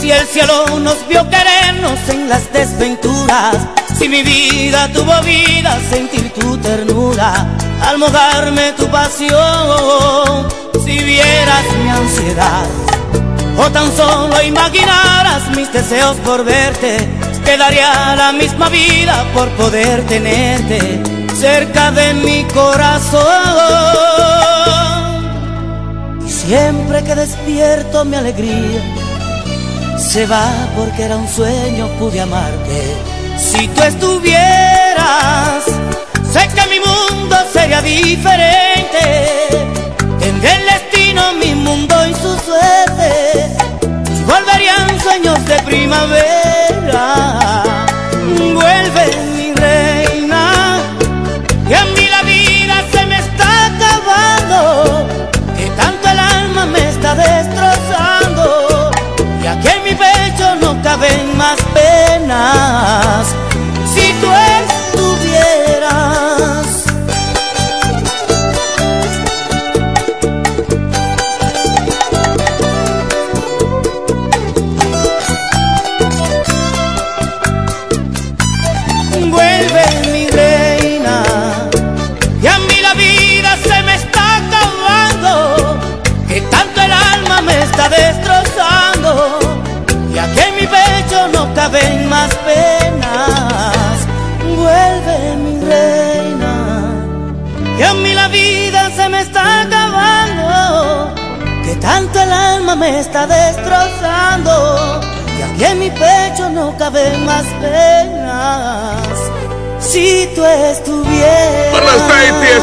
[0.00, 3.56] Si el cielo nos vio querernos en las desventuras,
[4.00, 7.46] si mi vida tuvo vida, sentir tu ternura,
[7.86, 10.48] al mojarme tu pasión,
[10.82, 12.64] si vieras mi ansiedad,
[13.58, 16.96] o tan solo imaginaras mis deseos por verte,
[17.44, 20.80] quedaría la misma vida por poder tenerte
[21.38, 23.20] cerca de mi corazón.
[26.26, 28.80] Y siempre que despierto mi alegría
[29.98, 33.19] se va porque era un sueño, pude amarte.
[33.40, 35.64] Si tú estuvieras,
[36.32, 39.48] sé que mi mundo sería diferente.
[40.20, 43.56] Tendré el destino, mi mundo y su suerte.
[44.26, 47.04] Volverían sueños de primavera.
[48.54, 49.04] Vuelve
[49.36, 50.78] mi reina,
[51.66, 55.06] que a mí la vida se me está acabando.
[55.56, 58.90] Que tanto el alma me está destrozando.
[59.42, 62.79] Y aquí en mi pecho no caben más penas.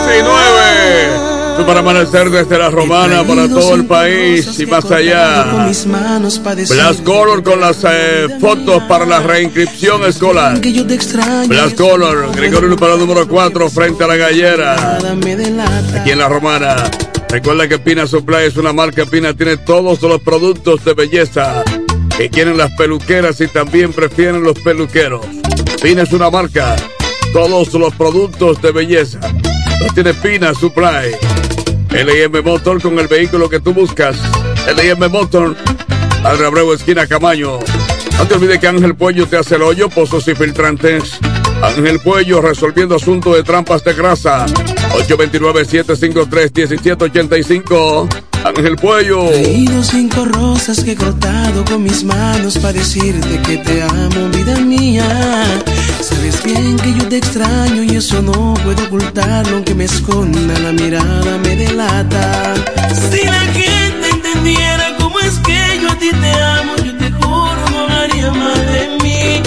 [0.07, 1.57] 6:19.
[1.57, 5.65] Tú para amanecer desde la romana para todo el país y más allá.
[6.69, 10.59] Blast Color con las eh, fotos para la reinscripción escolar.
[11.47, 14.99] Blast Color, Gregorio para el número 4 frente a la gallera.
[15.99, 16.75] Aquí en la romana.
[17.29, 19.05] Recuerda que Pina Supply es una marca.
[19.07, 21.63] Pina tiene todos los productos de belleza
[22.15, 25.25] que quieren las peluqueras y también prefieren los peluqueros.
[25.81, 26.75] Pina es una marca.
[27.33, 29.19] Todos los productos de belleza
[29.79, 31.15] los tiene Pina Supply.
[31.89, 34.17] LM Motor con el vehículo que tú buscas.
[34.67, 35.55] LM Motor,
[36.21, 37.59] Padre Abreu, esquina Camaño.
[38.17, 41.19] No te olvides que Ángel Puello te hace el hoyo, pozos y filtrantes.
[41.61, 44.47] Ángel Puello resolviendo asuntos de trampas de grasa.
[45.07, 48.07] 829-753-1785.
[48.43, 49.29] Ángel Puello.
[49.29, 54.57] Leído cinco rosas que he cortado con mis manos para decirte que te amo, vida
[54.59, 55.05] mía
[56.47, 61.37] bien que yo te extraño y eso no puedo ocultarlo Aunque me esconda la mirada
[61.43, 62.53] me delata.
[63.11, 67.61] Si la gente entendiera cómo es que yo a ti te amo Yo te juro
[67.71, 69.41] no haría más de mí.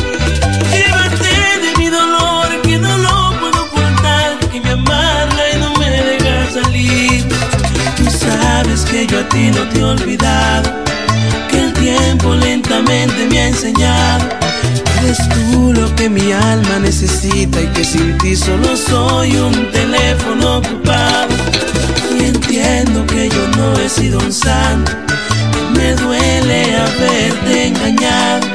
[0.75, 1.33] Llévate
[1.65, 6.51] de mi dolor que no lo puedo ocultar Que me amarga y no me deja
[6.53, 7.25] salir.
[7.97, 10.71] Tú sabes que yo a ti no te he olvidado
[11.51, 14.41] Que el tiempo lentamente me ha enseñado.
[15.03, 20.59] Eres tú lo que mi alma necesita y que sin ti solo soy un teléfono
[20.59, 21.35] ocupado.
[22.19, 24.93] Y entiendo que yo no he sido un santo,
[25.75, 28.47] me duele haberte engañado.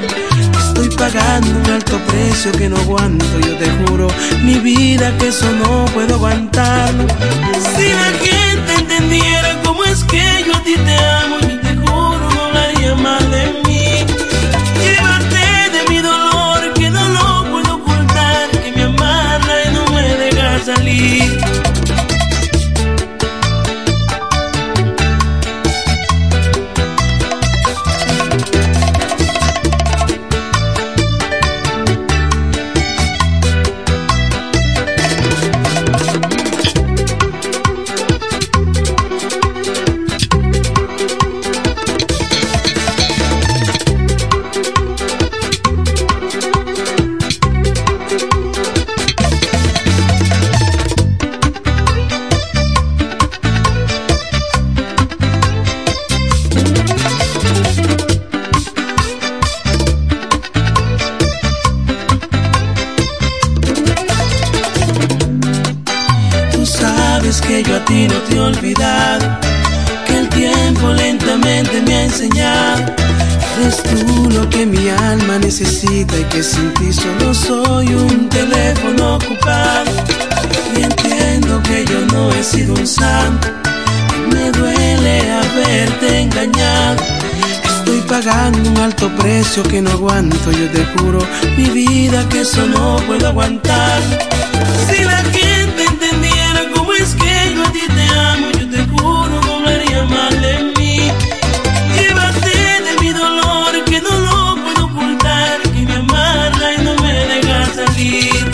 [0.67, 4.07] Estoy pagando un alto precio que no aguanto, yo te juro,
[4.43, 7.07] mi vida que eso no puedo aguantarlo.
[7.75, 12.29] Si la gente entendiera cómo es que yo a ti te amo, yo te juro,
[12.29, 13.34] no hablaría mal
[88.15, 91.19] pagando un alto precio que no aguanto, yo te juro,
[91.57, 94.01] mi vida que eso no puedo aguantar.
[94.87, 99.33] Si la gente entendiera cómo es que yo a ti te amo, yo te juro,
[99.45, 101.11] no hablaría mal de mí.
[101.97, 107.13] Llévate de mi dolor que no lo puedo ocultar, que me amarra y no me
[107.31, 108.49] deja salir.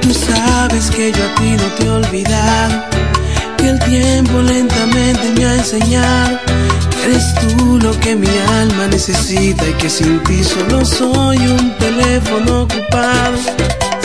[0.00, 2.82] Tú sabes que yo a ti no te he olvidado,
[3.58, 6.40] que el tiempo lentamente me ha enseñado.
[7.08, 8.28] Eres tú lo que mi
[8.60, 13.38] alma necesita y que sin ti solo soy un teléfono ocupado.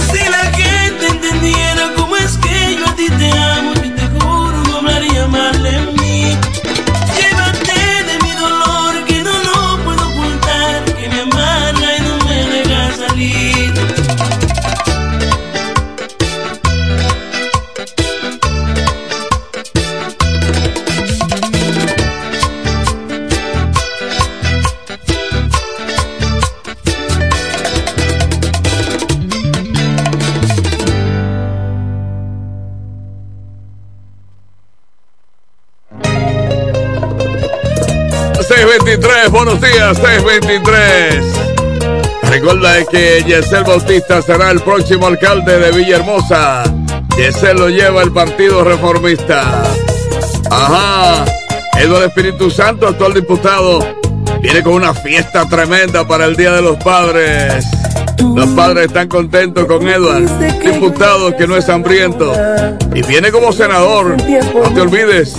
[0.10, 3.53] Si la gente entendiera cómo es que yo a ti te amo,
[39.64, 41.24] días, 623.
[42.30, 46.64] Recuerda que Yesel Bautista será el próximo alcalde de Villahermosa.
[47.18, 49.64] Yesel lo lleva el Partido Reformista.
[50.52, 51.26] Ajá.
[51.80, 53.86] Eduardo Espíritu Santo, actual diputado,
[54.42, 57.66] viene con una fiesta tremenda para el Día de los Padres.
[58.36, 60.28] Los padres están contentos con Edward,
[60.60, 62.34] diputado que no es hambriento.
[62.94, 64.16] Y viene como senador.
[64.18, 65.36] No te olvides.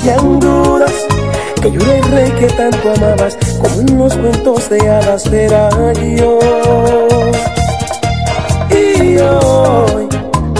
[1.64, 6.38] Que tanto amabas, como en los cuentos de hadas será yo.
[8.70, 10.08] Y hoy,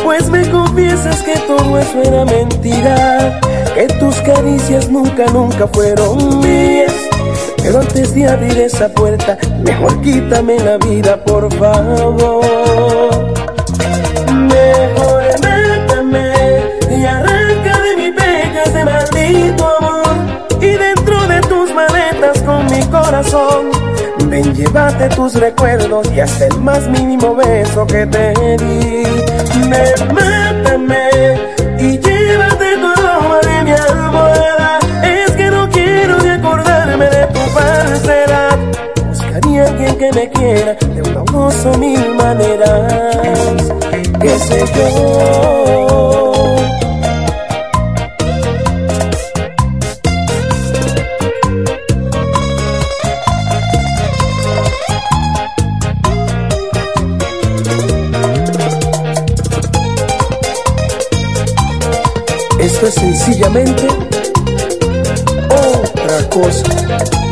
[0.03, 3.41] pues me confiesas que todo eso era mentira,
[3.75, 6.93] que tus caricias nunca, nunca fueron mías.
[7.63, 13.34] Pero antes de abrir esa puerta, mejor quítame la vida, por favor.
[24.29, 29.05] Ven, llévate tus recuerdos y hasta el más mínimo beso que te di.
[29.69, 31.09] Ven, mátame
[31.79, 34.79] y llévate tu aroma de mi almohada.
[35.03, 38.59] Es que no quiero ni acordarme de tu falsedad.
[39.07, 43.73] Buscaría a alguien que me quiera de una voz o mil maneras.
[44.21, 46.34] Qué sé yo.
[63.13, 63.87] Sencillamente
[65.51, 67.24] otra cosa.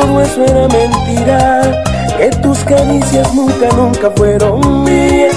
[0.00, 1.84] Todo eso era mentira,
[2.16, 5.36] que tus caricias nunca, nunca fueron mías.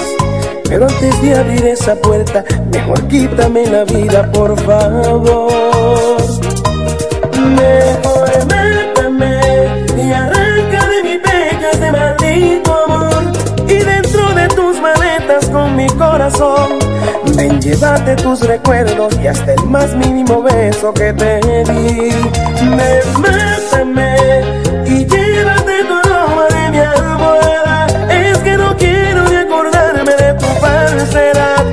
[0.68, 6.16] Pero antes de abrir esa puerta, mejor quítame la vida, por favor.
[7.62, 9.40] Mejor mátame
[9.98, 13.22] y arranca de mi pecho ese maldito amor.
[13.68, 16.78] Y dentro de tus maletas con mi corazón,
[17.36, 22.10] ven, llévate tus recuerdos y hasta el más mínimo beso que te di.
[22.76, 24.16] Ven, mátame
[24.86, 27.86] y llévate tu aroma de mi almohada.
[28.10, 31.64] Es que no quiero ni acordarme de tu falsedad.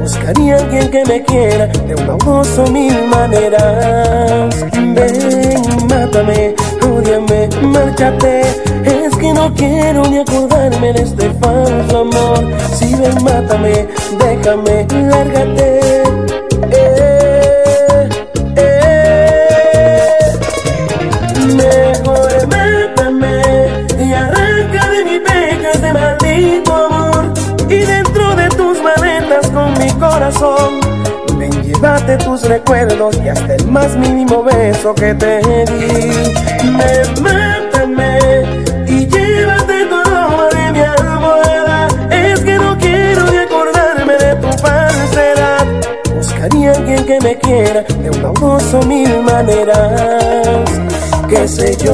[0.00, 4.54] Buscaría alguien que me quiera de una voz o mil maneras.
[4.72, 8.42] Ven, mátame, odiame, márchate.
[8.84, 12.38] Es que no quiero ni acordarme de este falso amor.
[12.74, 13.86] Si ven, mátame,
[14.20, 15.80] déjame, lárgate.
[16.72, 18.08] Eh,
[18.56, 18.80] eh.
[21.56, 22.30] Mejor
[23.98, 27.32] y arranca de mi pecho ese maldito amor.
[27.68, 30.80] Y dentro de tus maletas con mi corazón,
[31.38, 36.10] ven, llévate tus recuerdos y hasta el más mínimo beso que te di.
[37.22, 37.49] Ven,
[47.10, 50.70] que me quiera de una voz o mil maneras.
[51.28, 51.92] Qué sé yo.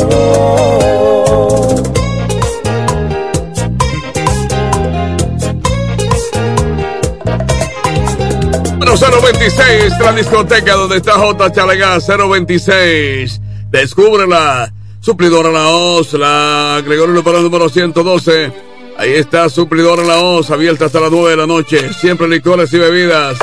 [8.77, 11.53] Bueno, 026, la discoteca donde está J.
[11.53, 13.41] Chalegá, 026.
[13.71, 14.71] Descúbrela.
[15.01, 18.53] Suplidora La Hoz, la Gregorio Luperón número 112.
[18.99, 21.95] Ahí está Suplidora La Hoz, abierta hasta las 9 de la noche.
[21.95, 23.39] Siempre licores y bebidas.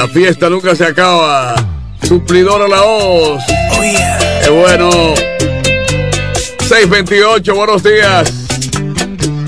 [0.00, 1.54] La fiesta nunca se acaba.
[2.08, 3.44] Suplidora La Hoz.
[4.42, 4.88] Qué bueno.
[6.66, 8.32] 628, buenos días.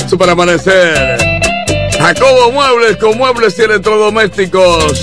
[0.07, 1.17] Super amanecer.
[1.99, 5.01] Jacobo Muebles con muebles y electrodomésticos.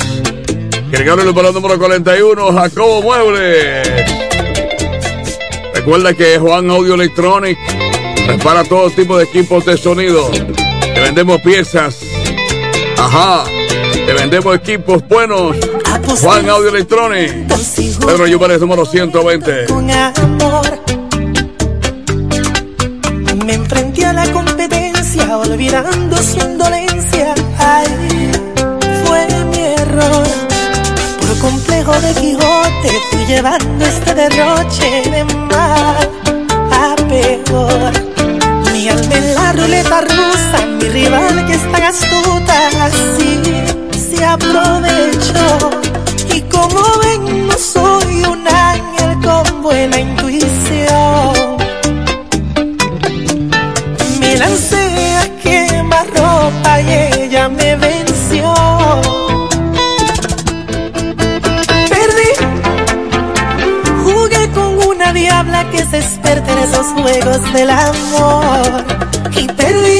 [0.91, 3.87] Gregorio Luperón número 41, Jacobo Muebles.
[5.73, 7.57] Recuerda que Juan Audio Electronic
[8.27, 10.29] repara todo tipo de equipos de sonido.
[10.29, 12.01] Te vendemos piezas.
[12.99, 13.45] Ajá.
[14.29, 15.55] Vendemos equipos buenos.
[16.21, 17.47] Juan Audio Electronic.
[18.05, 19.65] Pedro Yubares número 120.
[19.65, 20.79] con amor.
[23.43, 27.33] Me enfrenté a la competencia, olvidando su indolencia.
[27.57, 27.87] Ay,
[29.03, 30.27] fue mi error.
[31.21, 36.09] Por complejo de Quijote, fui llevando este derroche de mal
[36.71, 37.91] a peor.
[38.73, 43.68] Mi alma en la ruleta rusa, mi rival que es tan astuta, así
[44.19, 45.47] se aprovechó.
[46.35, 51.57] Y como ven, no soy un ángel con buena intuición.
[54.19, 58.53] Me lancé a quemar ropa y ella me venció.
[61.93, 62.31] Perdí,
[64.03, 68.83] jugué con una diabla que se experta en esos juegos del amor.
[69.41, 69.99] Y perdí,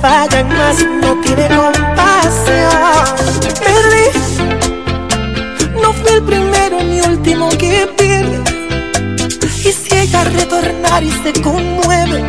[0.00, 3.14] fallan más, no tiene compasión.
[3.64, 4.06] Perdí,
[5.80, 8.42] no el primero ni último que pierde.
[9.64, 12.24] Y si ella retornar y se conmueve,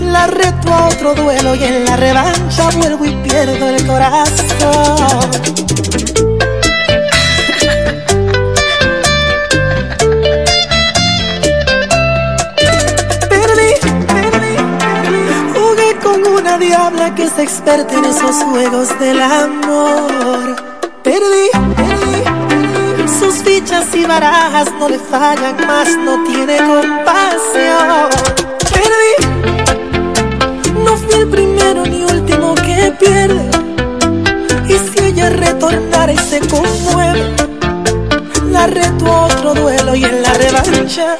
[0.00, 5.55] la reto a otro duelo y en la revancha vuelvo y pierdo el corazón.
[16.58, 20.56] Diabla que es experta en esos juegos del amor.
[21.02, 28.10] Perdí, perdí, sus fichas y barajas no le fallan más, no tiene compasión.
[28.72, 29.14] Perdí,
[30.84, 33.50] no fui el primero ni último que pierde.
[34.68, 37.34] Y si ella retornara y se conmueve,
[38.50, 41.18] la reto a otro duelo y en la revancha.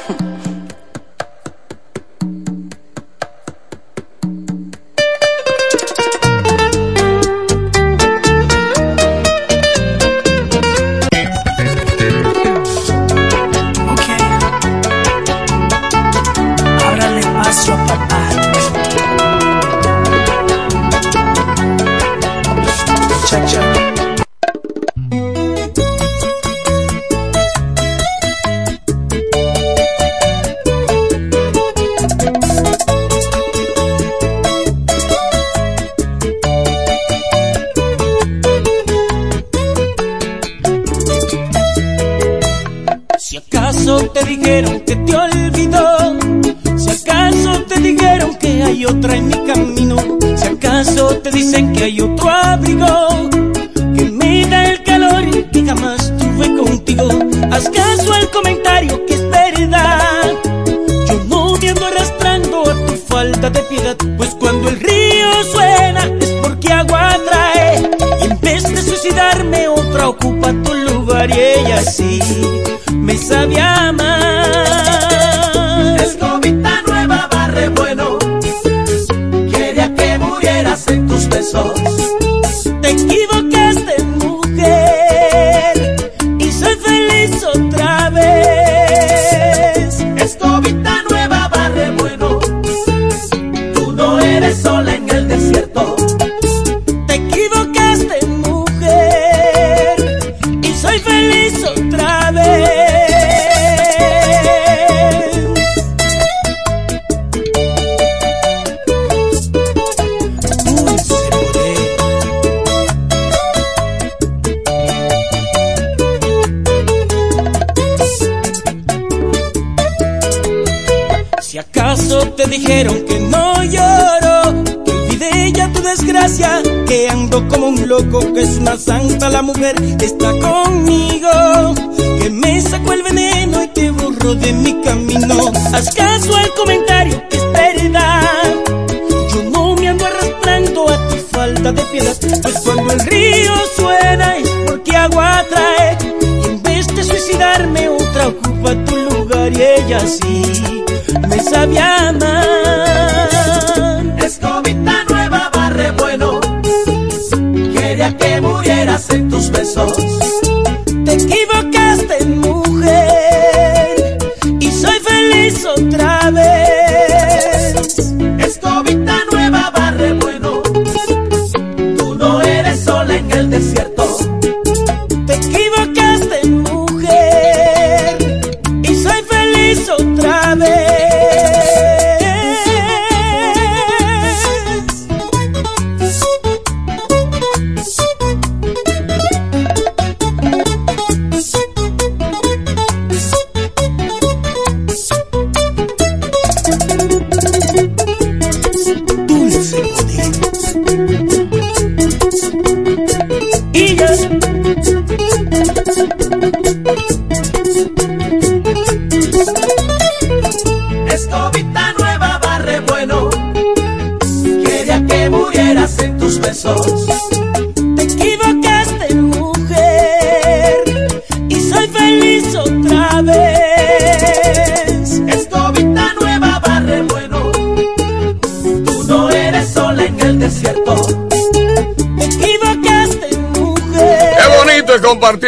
[149.87, 150.83] Y ella sí
[151.29, 152.66] me sabe amar.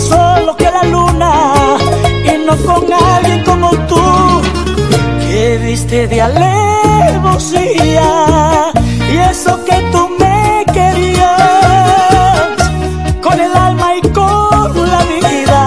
[0.00, 1.76] solo que la luna
[2.24, 4.02] y no con alguien como tú
[5.20, 8.08] que viste de alevosía
[9.12, 11.30] y eso que tú me querías.
[13.20, 15.62] Con el alma y con la vida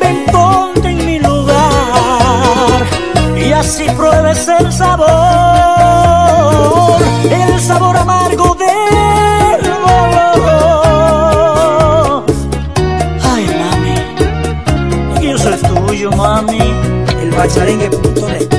[0.00, 2.86] ven ponte en mi lugar
[3.36, 5.27] y así pruebes el sabor
[17.46, 18.57] चढ़ेंगे तो नहीं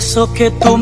[0.00, 0.78] y eso que tú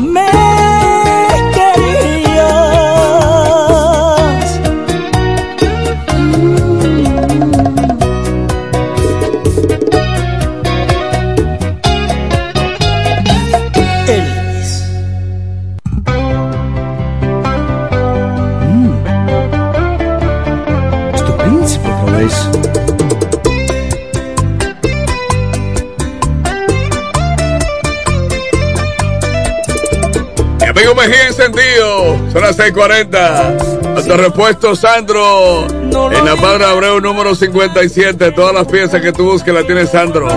[31.77, 33.93] Son las 6:40.
[33.93, 35.67] Nuestro repuesto Sandro.
[35.67, 38.31] En la Padre Abreu número 57.
[38.31, 40.27] Todas las piezas que tú busques las tiene Sandro.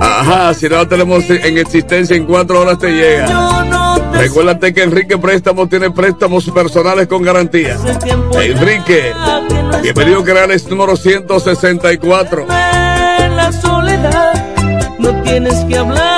[0.00, 4.00] Ajá, si no la tenemos en existencia en cuatro horas te llega.
[4.14, 7.76] Recuérdate que Enrique Préstamos tiene préstamos personales con garantía.
[8.40, 9.12] Enrique,
[9.82, 12.46] bienvenido Canales número 164.
[13.18, 14.32] en la soledad.
[14.98, 16.09] No tienes que hablar,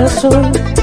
[0.00, 0.79] corazón.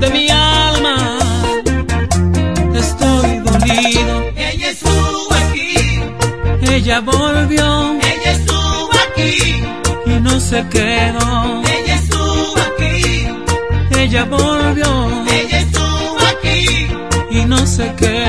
[0.00, 1.18] de mi alma.
[2.74, 4.14] Estoy dolido.
[4.36, 6.00] Ella estuvo aquí.
[6.70, 7.92] Ella volvió.
[8.00, 9.62] Ella estuvo aquí.
[10.06, 11.62] Y no se quedó.
[11.76, 13.28] Ella estuvo aquí.
[13.98, 14.88] Ella volvió.
[15.30, 16.88] Ella estuvo aquí.
[17.30, 18.23] Y no se quedó.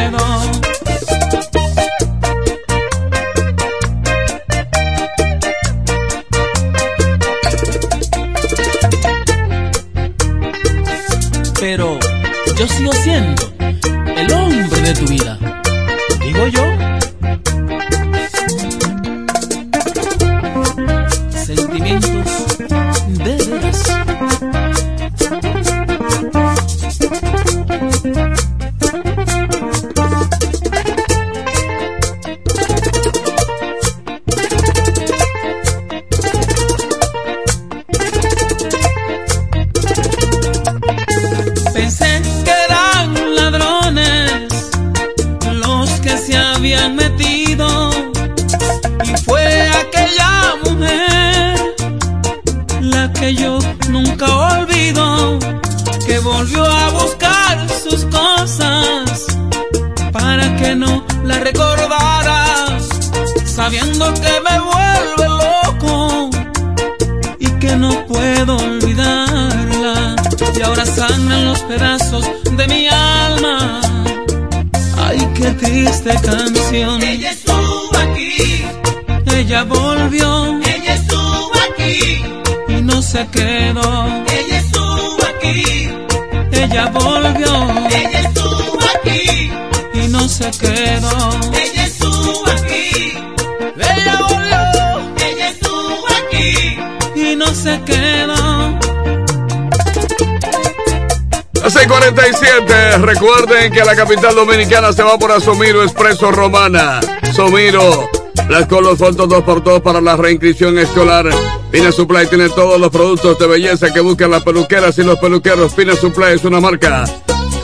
[102.96, 107.00] 647, recuerden que la capital dominicana se va por Asomiro Expreso Romana.
[107.34, 108.08] Somiro,
[108.50, 111.30] las con los fotos 2x2 para la reinscripción escolar.
[111.72, 115.74] Pina Supply tiene todos los productos de belleza que buscan las peluqueras y los peluqueros.
[115.74, 117.04] Pina Supply es una marca.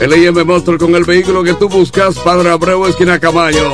[0.00, 3.72] El IM Monster con el vehículo que tú buscas, Padre Abreu, esquina Camayo.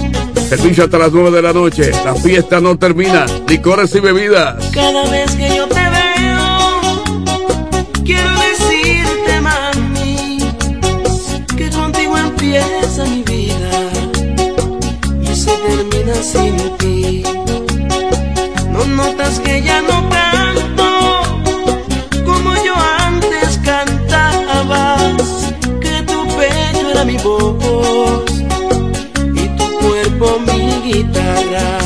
[0.50, 1.92] Servicio hasta las 9 de la noche.
[2.04, 3.26] La fiesta no termina.
[3.48, 4.70] Licores y bebidas.
[4.74, 5.87] Cada vez que yo te
[16.32, 17.24] sin ti.
[18.74, 20.90] No notas que ya no canto
[22.26, 22.76] como yo
[23.08, 24.98] antes cantaba,
[25.84, 28.32] que tu pecho era mi voz
[29.42, 31.80] y tu cuerpo mi guitarra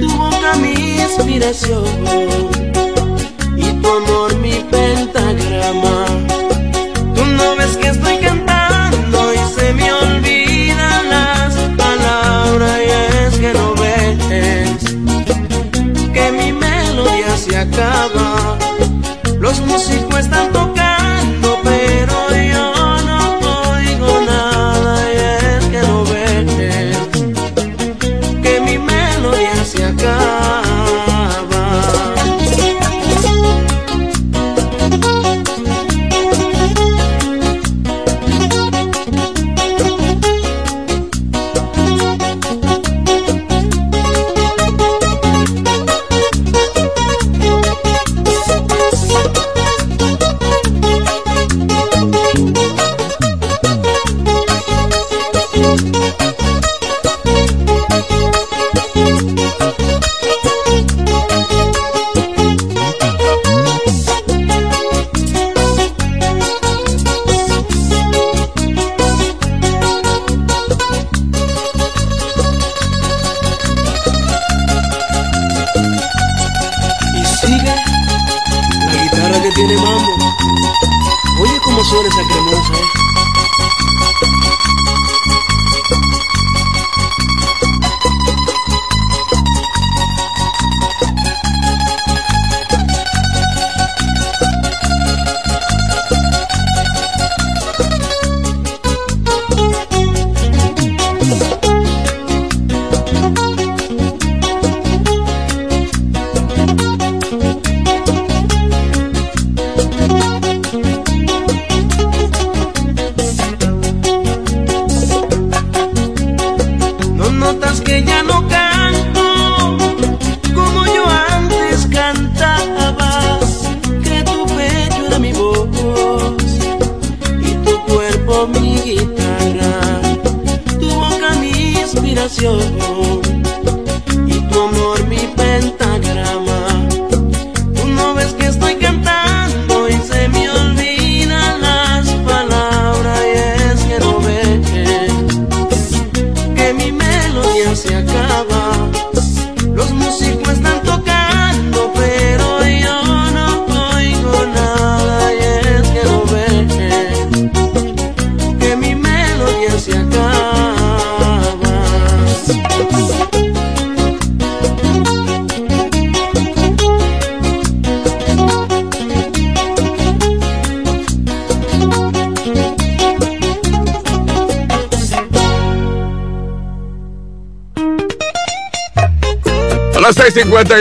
[0.00, 0.74] tu boca mi
[1.06, 2.55] inspiración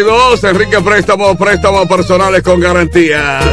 [0.04, 3.46] 6:52, Enrique Préstamos, préstamos personales con garantías.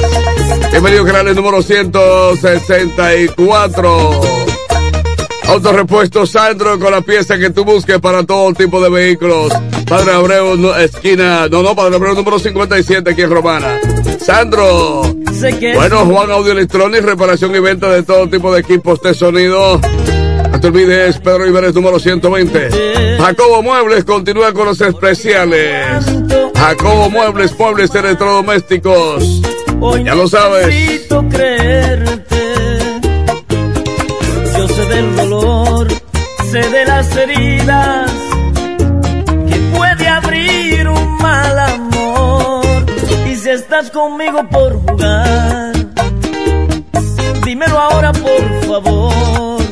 [0.72, 4.20] Bienvenido, canal número 164.
[5.46, 9.52] Autorepuesto Sandro con la pieza que tú busques para todo tipo de vehículos.
[9.88, 13.78] Padre Abreu, no- esquina, no, no, Padre Abreu número 57 aquí en Romana.
[14.18, 15.02] Sandro.
[15.74, 19.80] Bueno, Juan Audio Electronics, reparación y venta de todo tipo de equipos de sonido.
[20.50, 23.16] No te olvides, Pedro Iberes número 120.
[23.18, 26.04] Jacobo Muebles continúa con los especiales.
[26.62, 29.42] Jacobo Muebles, muebles electrodomésticos.
[30.04, 30.68] Ya lo sabes.
[30.68, 32.36] necesito creerte.
[34.56, 35.88] Yo sé del dolor,
[36.52, 38.12] sé de las heridas
[39.48, 42.86] que puede abrir un mal amor.
[43.28, 45.72] Y si estás conmigo por jugar,
[47.44, 49.62] dímelo ahora por favor.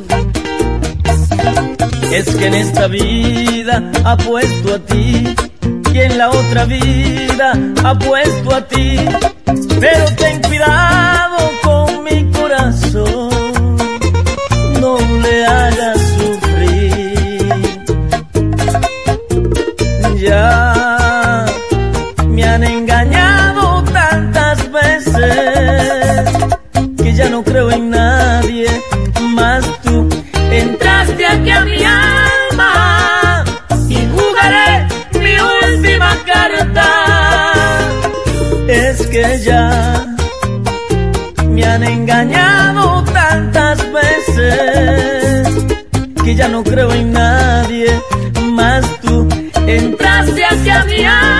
[2.10, 5.36] Es que en esta vida apuesto a ti
[5.98, 7.52] en la otra vida
[7.84, 8.96] apuesto a ti.
[9.80, 10.04] Pero
[39.10, 40.06] que ya
[41.48, 45.48] me han engañado tantas veces
[46.24, 48.00] que ya no creo en nadie
[48.52, 48.84] más.
[49.02, 49.28] Tú
[49.66, 51.39] entraste hacia mi alma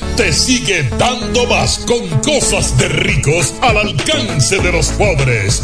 [0.15, 5.63] te sigue dando más con cosas de ricos al alcance de los pobres.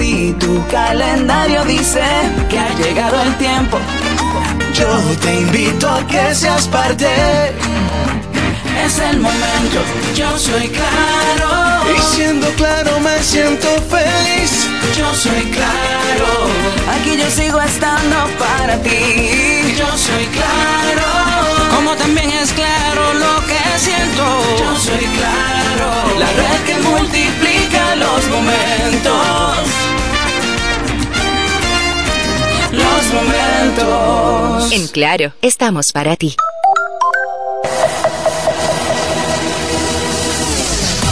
[0.00, 2.00] Si tu calendario dice
[2.48, 3.76] que ha llegado el tiempo,
[4.72, 4.88] yo
[5.20, 7.06] te invito a que seas parte.
[8.82, 9.80] Es el momento,
[10.16, 11.84] yo soy claro.
[11.94, 14.59] Y siendo claro me siento feliz.
[14.96, 16.26] Yo soy claro.
[16.94, 19.74] Aquí yo sigo estando para ti.
[19.78, 21.06] Yo soy claro.
[21.74, 24.24] Como también es claro lo que siento.
[24.58, 26.18] Yo soy claro.
[26.18, 29.56] La red que multiplica los momentos.
[32.72, 34.72] Los momentos.
[34.72, 36.36] En Claro, estamos para ti.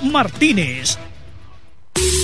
[0.00, 0.98] Martínez.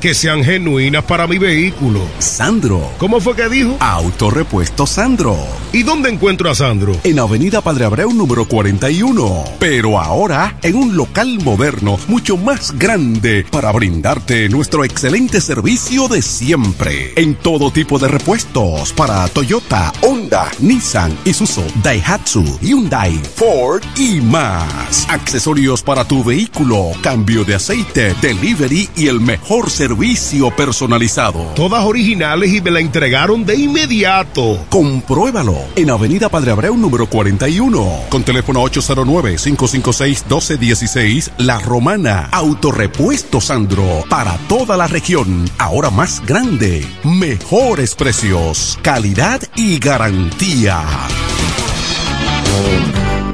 [0.00, 2.00] que sean genuinas para mi vehículo.
[2.18, 2.92] Sandro.
[2.98, 3.76] ¿Cómo fue que dijo?
[3.80, 5.36] Autorepuesto Sandro.
[5.70, 6.96] ¿Y dónde encuentro a Sandro?
[7.04, 9.44] En Avenida Padre Abreu número 41.
[9.58, 16.22] Pero ahora en un local moderno mucho más grande para brindarte nuestro excelente servicio de
[16.22, 17.12] siempre.
[17.16, 25.06] En todo tipo de repuestos para Toyota, Honda, Nissan, Isuzu, Daihatsu, Hyundai, Ford y más.
[25.10, 31.42] Accesorios para tu vehículo, cambio de aceite, delivery y el mejor servicio personalizado.
[31.54, 34.64] Todas originales y me la entregaron de inmediato.
[34.70, 42.28] Compruébalo en Avenida Padre Abreu número 41 con teléfono 809-556-1216 La Romana.
[42.32, 45.50] Autorepuesto Sandro para toda la región.
[45.58, 46.86] Ahora más grande.
[47.04, 48.78] Mejores precios.
[48.82, 50.82] Calidad y garantía.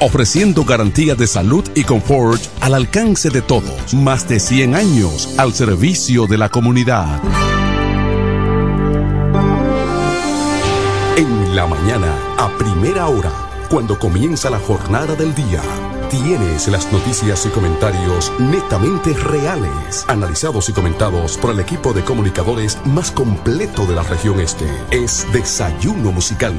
[0.00, 3.94] ofreciendo garantía de salud y confort al alcance de todos.
[3.94, 7.20] Más de 100 años al servicio de la comunidad.
[11.16, 13.32] En la mañana, a primera hora,
[13.70, 15.62] cuando comienza la jornada del día,
[16.10, 22.78] tienes las noticias y comentarios netamente reales, analizados y comentados por el equipo de comunicadores
[22.84, 24.66] más completo de la región este.
[24.90, 26.54] Es Desayuno Musical,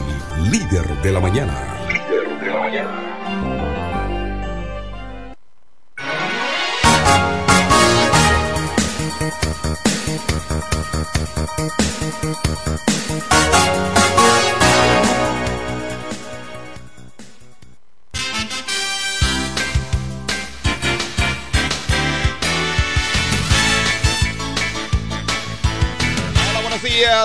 [0.52, 1.54] líder de la mañana.
[1.88, 3.07] Líder de la mañana.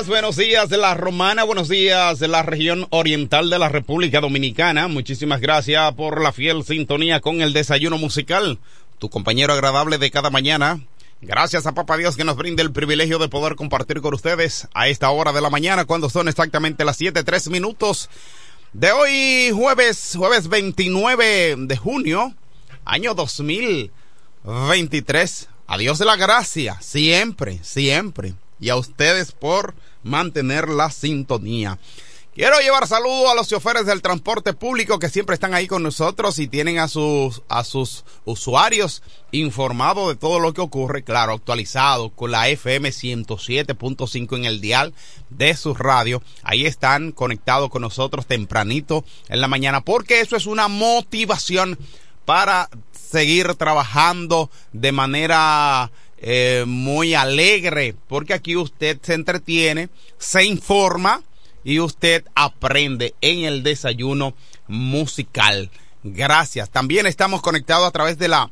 [0.06, 4.88] Buenos días, de la Romana, buenos días de la región oriental de la República Dominicana.
[4.88, 8.58] Muchísimas gracias por la fiel sintonía con el desayuno musical,
[8.98, 10.80] tu compañero agradable de cada mañana.
[11.24, 14.88] Gracias a Papá Dios que nos brinde el privilegio de poder compartir con ustedes a
[14.88, 18.10] esta hora de la mañana cuando son exactamente las 7, 3 minutos
[18.72, 22.34] de hoy, jueves, jueves 29 de junio,
[22.84, 25.48] año 2023.
[25.68, 31.78] Adiós de la gracia, siempre, siempre y a ustedes por mantener la sintonía.
[32.34, 36.38] Quiero llevar saludos a los choferes del transporte público que siempre están ahí con nosotros
[36.38, 39.02] y tienen a sus, a sus usuarios
[39.32, 44.94] informados de todo lo que ocurre, claro, actualizado con la FM 107.5 en el dial
[45.28, 46.22] de su radio.
[46.42, 51.78] Ahí están conectados con nosotros tempranito en la mañana porque eso es una motivación
[52.24, 61.20] para seguir trabajando de manera eh, muy alegre, porque aquí usted se entretiene, se informa
[61.64, 64.34] y usted aprende en el desayuno
[64.68, 65.70] musical.
[66.02, 66.70] Gracias.
[66.70, 68.50] También estamos conectados a través de la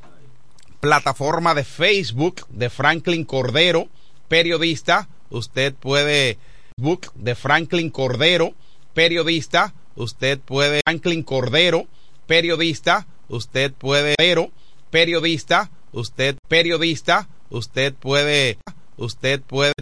[0.81, 3.89] plataforma de Facebook de Franklin Cordero,
[4.29, 5.09] periodista.
[5.31, 6.39] Usted puede
[6.77, 8.55] book de Franklin Cordero,
[8.95, 9.75] periodista.
[9.97, 11.87] Usted puede Franklin Cordero,
[12.27, 13.07] periodista.
[13.29, 14.51] Usted puede pero
[14.91, 15.71] periodista.
[15.93, 18.59] Usted periodista usted puede,
[18.97, 19.73] usted puede